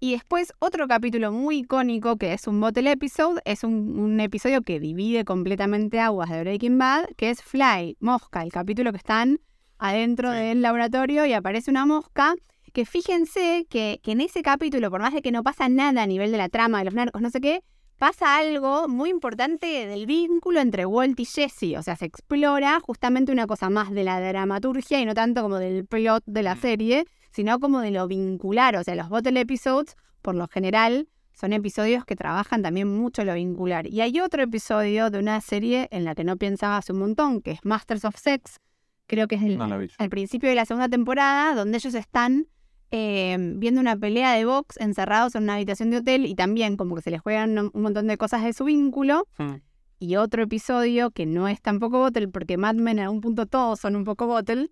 [0.01, 4.61] Y después otro capítulo muy icónico que es un bottle episode, es un, un episodio
[4.61, 9.39] que divide completamente aguas de Breaking Bad, que es Fly, Mosca, el capítulo que están
[9.77, 10.37] adentro Sí.
[10.37, 12.35] del laboratorio y aparece una mosca.
[12.71, 16.07] Que fíjense que, que en ese capítulo, por más de que no pasa nada a
[16.07, 17.61] nivel de la trama de los narcos, no sé qué,
[17.97, 21.75] pasa algo muy importante del vínculo entre Walt y Jesse.
[21.77, 25.57] O sea, se explora justamente una cosa más de la dramaturgia y no tanto como
[25.57, 26.61] del plot de la Mm.
[26.61, 28.75] serie, sino como de lo vincular.
[28.75, 33.33] O sea, los bottle episodes, por lo general, son episodios que trabajan también mucho lo
[33.33, 33.87] vincular.
[33.87, 37.41] Y hay otro episodio de una serie en la que no pensaba hace un montón,
[37.41, 38.59] que es Masters of Sex.
[39.07, 39.69] Creo que es el, No
[40.09, 42.47] principio de la segunda temporada, donde ellos están
[42.91, 46.95] eh, viendo una pelea de box encerrados en una habitación de hotel y también como
[46.95, 49.27] que se les juegan un un montón de cosas de su vínculo.
[49.37, 49.61] Hmm.
[49.99, 53.79] Y otro episodio que no es tampoco bottle, porque Mad Men en algún punto todos
[53.79, 54.69] son un poco bottle,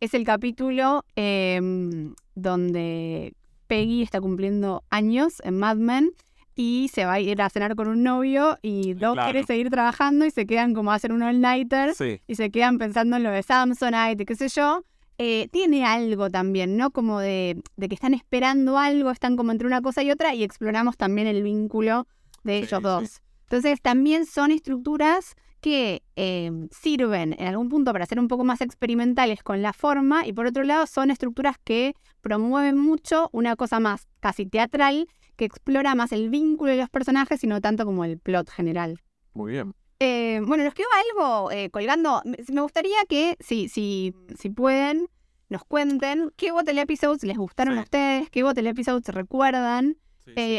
[0.00, 3.34] es el capítulo em, donde
[3.66, 6.12] Peggy está cumpliendo años en Mad Men
[6.54, 9.30] y se va a ir a cenar con un novio y Doc Claro.
[9.32, 12.78] quiere seguir trabajando y se quedan como a hacer un all-nighter Sí, y se quedan
[12.78, 14.82] pensando en lo de Samsonite, qué sé yo,
[15.18, 16.90] eh, tiene algo también, ¿no?
[16.90, 20.44] Como de, de que están esperando algo, están como entre una cosa y otra y
[20.44, 22.06] exploramos también el vínculo
[22.44, 22.82] de Sí, ellos sí.
[22.82, 23.22] dos.
[23.44, 25.34] Entonces también son estructuras
[25.66, 30.24] que eh, sirven en algún punto para ser un poco más experimentales con la forma
[30.24, 35.44] y por otro lado son estructuras que promueven mucho una cosa más casi teatral que
[35.44, 39.00] explora más el vínculo de los personajes y no tanto como el plot general.
[39.34, 39.74] Muy bien.
[39.98, 42.22] Eh, bueno, nos quedó algo eh, colgando.
[42.48, 45.08] Me gustaría que, si, si, si pueden,
[45.48, 47.80] nos cuenten qué Bottle Episodes les gustaron Sí.
[47.80, 49.96] a ustedes, qué Bottle Episodes recuerdan.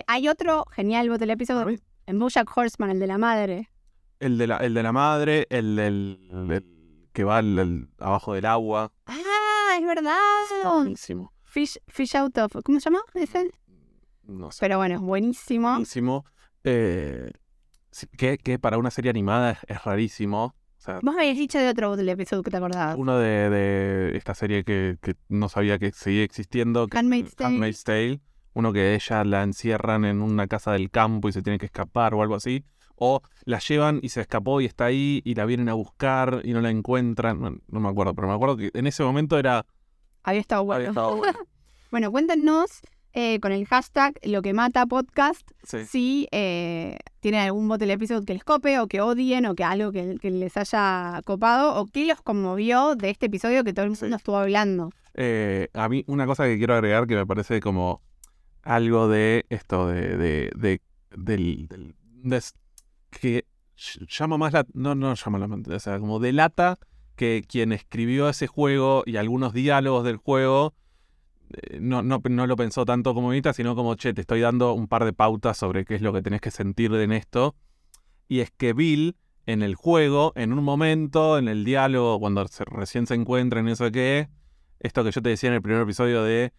[0.08, 3.70] Hay otro genial Bottle Episode en Bojack Horseman, el de la madre.
[4.20, 8.34] El de la, el de la madre, el del el que va al- al- abajo
[8.34, 8.91] del agua.
[9.05, 10.18] Ah, es verdad.
[10.63, 11.32] Buenísimo.
[11.43, 12.51] Fish, fish out of.
[12.63, 13.51] ¿Cómo se llama ese?
[14.24, 14.57] No sé.
[14.61, 15.70] Pero bueno, es buenísimo.
[15.70, 16.26] Buenísimo.
[16.63, 17.32] Eh,
[18.18, 20.45] que, que para una serie animada es, es rarísimo.
[20.78, 22.95] O sea, Vos me habías dicho de otro Episode que te acordabas.
[22.97, 26.88] uno de, de esta serie que, que no sabía que seguía existiendo.
[26.88, 27.49] que- Handmaid's Tale.
[27.55, 28.20] Handmaid's Tale.
[28.53, 32.13] Uno que ella la encierran en una casa del campo y se tiene que escapar
[32.13, 32.63] o algo así.
[33.00, 36.52] O la llevan y se escapó y está ahí y la vienen a buscar y
[36.54, 37.39] no la encuentran.
[37.39, 39.66] No, no me acuerdo, pero me acuerdo que en ese momento era...
[40.24, 40.78] Había estado bueno.
[40.78, 41.39] había estado bueno.
[41.91, 42.82] Bueno, cuéntenos
[43.14, 45.86] eh, con el hashtag lo que mata podcast Sí.
[45.86, 49.91] si eh, tienen algún bottle episode que les cope o que odien o que algo
[49.93, 53.91] que, que les haya copado o qué los conmovió de este episodio que todo el
[53.91, 54.14] mundo Sí.
[54.14, 54.89] estuvo hablando.
[55.14, 58.02] Eh, a mí una cosa que quiero agregar que me parece como
[58.64, 60.82] algo de esto de, de, de-
[61.16, 61.95] del, del-
[63.20, 63.45] que
[63.78, 66.80] ll- llama más la no no llama la o sea como delata
[67.15, 70.76] que quien escribió ese juego y algunos diálogos del juego
[71.49, 74.74] eh, no, no, no lo pensó tanto como Vita, sino como, che, te estoy dando
[74.74, 77.55] un par de pautas sobre qué es lo que tenés que sentir en esto.
[78.28, 79.15] Y es que Bill,
[79.45, 83.89] en el juego, en un momento, en el diálogo, cuando recién se encuentran y eso
[83.91, 84.30] que,
[84.80, 86.51] esto que yo te decía en el primer episodio de,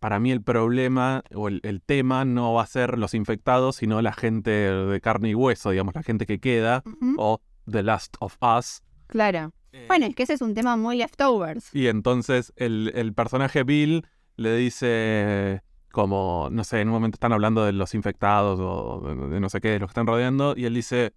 [0.00, 4.00] para mí el problema o el, el tema no va a ser los infectados, sino
[4.02, 6.82] la gente de carne y hueso, digamos, la gente que queda,
[7.16, 7.40] o
[7.70, 8.82] The Last of Us.
[9.06, 9.52] Claro.
[9.86, 11.74] Bueno, es que ese es un tema muy leftovers.
[11.74, 17.32] Y entonces el, el personaje Bill le dice como, no sé, en un momento están
[17.32, 20.54] hablando de los infectados o de, de no sé qué, de los que están rodeando,
[20.56, 21.12] y él dice,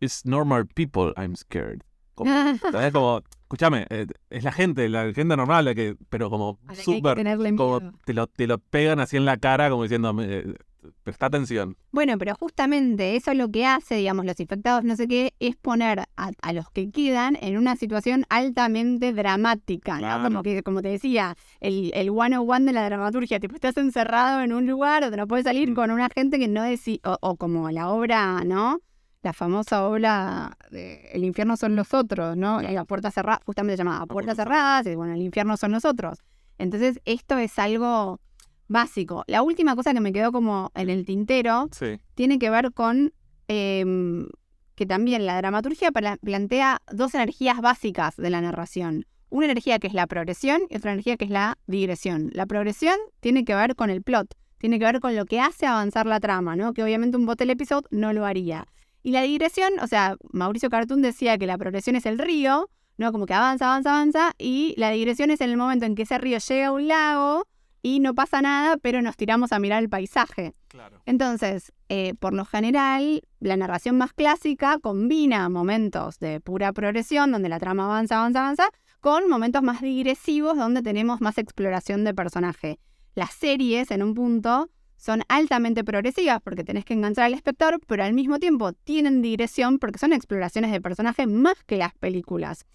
[0.00, 1.82] It's normal people I'm scared.
[2.18, 2.30] Como,
[2.72, 2.92] ¿sabes?
[2.92, 7.16] Como, escúchame, eh, es la gente, la gente normal, la que, pero como súper,
[7.56, 10.54] como te lo, te lo pegan así en la cara, como diciendo, eh,
[11.02, 11.76] presta atención.
[11.90, 16.00] Bueno, pero justamente eso lo que hace, digamos, los infectados, no sé qué, es poner
[16.16, 20.00] a, a los que quedan en una situación altamente dramática, ¿no?
[20.00, 20.24] Claro.
[20.24, 24.52] Como que, como te decía, el, el one de la dramaturgia, tipo, estás encerrado en
[24.52, 25.74] un lugar donde no puedes salir Mm.
[25.74, 28.80] con una gente que no deci o, o como la obra, ¿no?
[29.28, 32.62] La famosa obra de El infierno son los otros, ¿no?
[32.62, 36.20] La puerta cerrada, justamente llamada Puertas puerta cerradas, y bueno, el infierno son los otros.
[36.56, 38.20] Entonces, esto es algo
[38.68, 39.24] básico.
[39.26, 41.98] La última cosa que me quedó como en el tintero Sí.
[42.14, 43.12] tiene que ver con
[43.48, 44.28] em,
[44.76, 49.04] que también la dramaturgia pla- plantea dos energías básicas de la narración.
[49.28, 52.30] Una energía que es la progresión y otra energía que es la digresión.
[52.32, 55.66] La progresión tiene que ver con el plot, tiene que ver con lo que hace
[55.66, 56.72] avanzar la trama, ¿no?
[56.72, 58.66] Que obviamente un bottle episode no lo haría.
[59.02, 63.12] Y la digresión, o sea, Mauricio Cartoon decía que la progresión es el río, ¿no?
[63.12, 66.18] Como que avanza, avanza, avanza, y la digresión es en el momento en que ese
[66.18, 67.46] río llega a un lago
[67.80, 70.54] y no pasa nada, pero nos tiramos a mirar el paisaje.
[70.66, 71.00] Claro.
[71.06, 77.48] Entonces, eh, por lo general, la narración más clásica combina momentos de pura progresión, donde
[77.48, 78.68] la trama avanza, avanza, avanza,
[79.00, 82.80] con momentos más digresivos, donde tenemos más exploración de personaje.
[83.14, 84.68] Las series, en un punto,
[84.98, 89.78] son altamente progresivas porque tenés que enganchar al espectador, pero al mismo tiempo tienen digresión
[89.78, 92.66] porque son exploraciones de personaje más que las películas.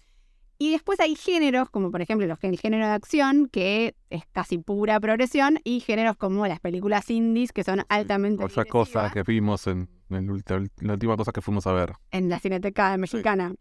[0.58, 4.58] Y después hay géneros, como por ejemplo los, el género de acción, que es casi
[4.58, 9.22] pura progresión, y géneros como las películas indies, que son altamente Otra cosa digresivas que
[9.24, 11.92] vimos en, en el la última cosa que fuimos a ver.
[12.10, 13.54] en la cineteca mexicana.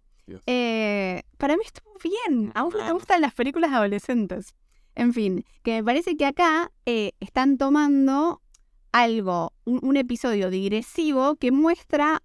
[0.46, 2.52] Eh, para mí estuvo bien.
[2.56, 4.54] A vos no te gustan las películas adolescentes.
[4.96, 8.43] En fin, que me parece que acá eh, están tomando
[8.94, 12.22] algo, un, un episodio digresivo que muestra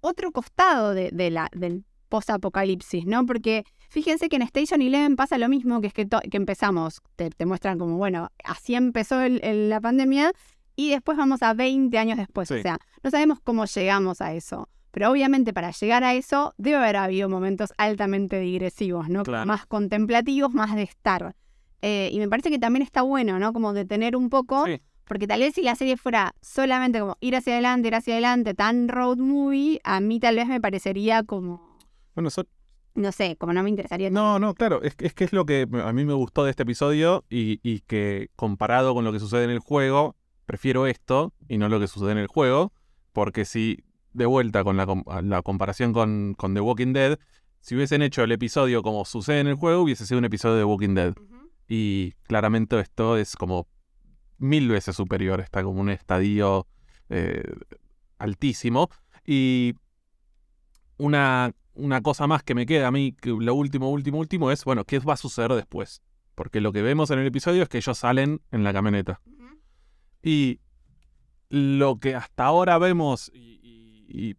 [0.00, 3.26] otro costado de, de la, del post-apocalipsis, ¿no?
[3.26, 7.30] Porque fíjense que en Station Eleven pasa lo mismo, que es que, que empezamos, te,
[7.30, 10.32] te muestran como, bueno, así empezó el- el- la pandemia
[10.76, 12.48] y después vamos a 20 años después.
[12.48, 12.54] Sí.
[12.54, 14.68] O sea, no sabemos cómo llegamos a eso.
[14.90, 19.22] Pero obviamente para llegar a eso debe haber habido momentos altamente digresivos, ¿no?
[19.22, 19.46] Claro.
[19.46, 21.34] Más contemplativos, más de estar.
[21.80, 23.52] Eh, y me parece que también está bueno, ¿no?
[23.54, 24.80] Como detener un poco, Sí.
[25.04, 28.54] Porque tal vez si la serie fuera solamente como ir hacia adelante, ir hacia adelante,
[28.54, 31.78] tan road movie, a mí tal vez me parecería como,
[32.14, 32.46] Bueno, eso-
[32.94, 34.10] no sé, como no me interesaría.
[34.10, 36.50] No, no, claro, es, que- es que es lo que a mí me gustó de
[36.50, 40.14] este episodio y, y que comparado con lo que sucede en el juego,
[40.46, 42.72] prefiero esto y no lo que sucede en el juego,
[43.12, 43.78] porque si
[44.12, 44.86] de vuelta con la,
[45.22, 47.18] la comparación con, con The Walking Dead,
[47.60, 50.64] si hubiesen hecho el episodio como sucede en el juego, hubiese sido un episodio de
[50.64, 51.14] Walking Dead.
[51.68, 53.66] Y claramente esto es como
[54.42, 56.66] mil veces superior, está como un estadio
[57.08, 57.42] eh,
[58.18, 58.90] altísimo.
[59.24, 59.74] Y
[60.98, 64.64] una, una cosa más que me queda a mí, que lo último, último, último, es,
[64.64, 66.02] bueno, ¿qué va a suceder después?
[66.34, 69.20] Porque lo que vemos en el episodio es que ellos salen en la camioneta.
[70.22, 70.60] Y
[71.48, 74.36] lo que hasta ahora vemos, y, y- y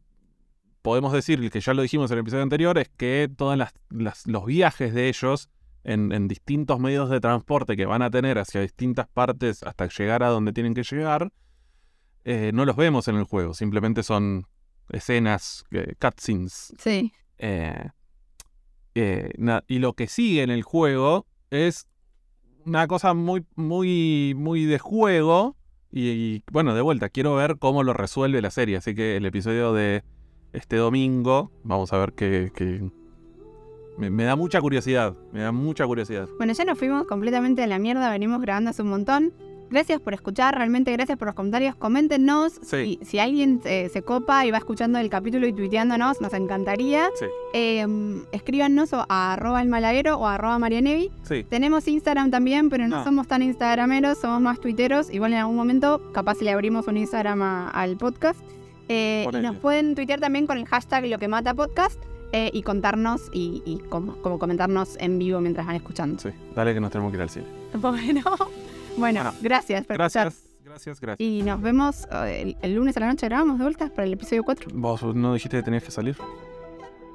[0.81, 3.57] podemos decir que ya lo dijimos en el episodio anterior, es que todos
[4.25, 5.49] los viajes de ellos
[5.83, 10.23] en, en distintos medios de transporte que van a tener hacia distintas partes hasta llegar
[10.23, 11.31] a donde tienen que llegar,
[12.25, 14.47] eh, no los vemos en el juego, simplemente son
[14.89, 16.73] escenas, eh, cutscenes.
[16.77, 17.11] Sí.
[17.37, 17.89] eh,
[19.67, 21.87] y lo que sigue en el juego es
[22.65, 25.55] una cosa muy, muy, muy de juego.
[25.91, 28.77] Y, y, bueno, de vuelta, quiero ver cómo lo resuelve la serie.
[28.77, 30.03] Así que el episodio de
[30.53, 32.51] este domingo, vamos a ver qué.
[32.55, 32.89] qué-
[33.97, 35.13] Me, me da mucha curiosidad.
[35.31, 36.27] Me da mucha curiosidad.
[36.37, 39.33] Bueno, ya nos fuimos completamente a la mierda, venimos grabando hace un montón.
[39.69, 41.75] Gracias por escuchar, realmente gracias por los comentarios.
[41.75, 42.99] Coméntenos Sí.
[43.01, 47.07] si, si alguien eh, se copa y va escuchando el capítulo y tuiteándonos, nos encantaría.
[47.19, 47.25] Sí.
[47.55, 47.85] Eh,
[48.31, 51.09] escríbanos a arroba el malaguero o a arroba marianevi.
[51.23, 51.43] Sí.
[51.49, 53.03] Tenemos Instagram también, pero no Ah.
[53.03, 55.09] somos tan instagrameros, somos más tuiteros.
[55.11, 58.39] Igual en algún momento capaz le abrimos un Instagram a- al podcast.
[58.89, 61.99] Eh, y nos pueden tuitear también con el hashtag lo que mata podcast
[62.33, 66.19] eh, y contarnos y, y como, como comentarnos en vivo mientras van escuchando.
[66.21, 66.29] Sí.
[66.53, 67.45] Dale que nos tenemos que ir al cine.
[67.75, 68.21] Bueno,
[68.97, 70.25] bueno, Bueno, gracias por escuchar.
[70.25, 70.49] Gracias.
[70.65, 71.19] Gracias, gracias.
[71.29, 73.27] Y nos vemos eh, el, el lunes a la noche.
[73.27, 74.69] Grabamos de vuelta para el episodio 4.
[74.73, 76.17] ¿Vos no dijiste que tenías que salir?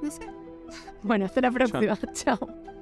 [0.02, 0.22] No sé.
[1.02, 1.80] Bueno, hasta la próxima.
[2.12, 2.38] Chao.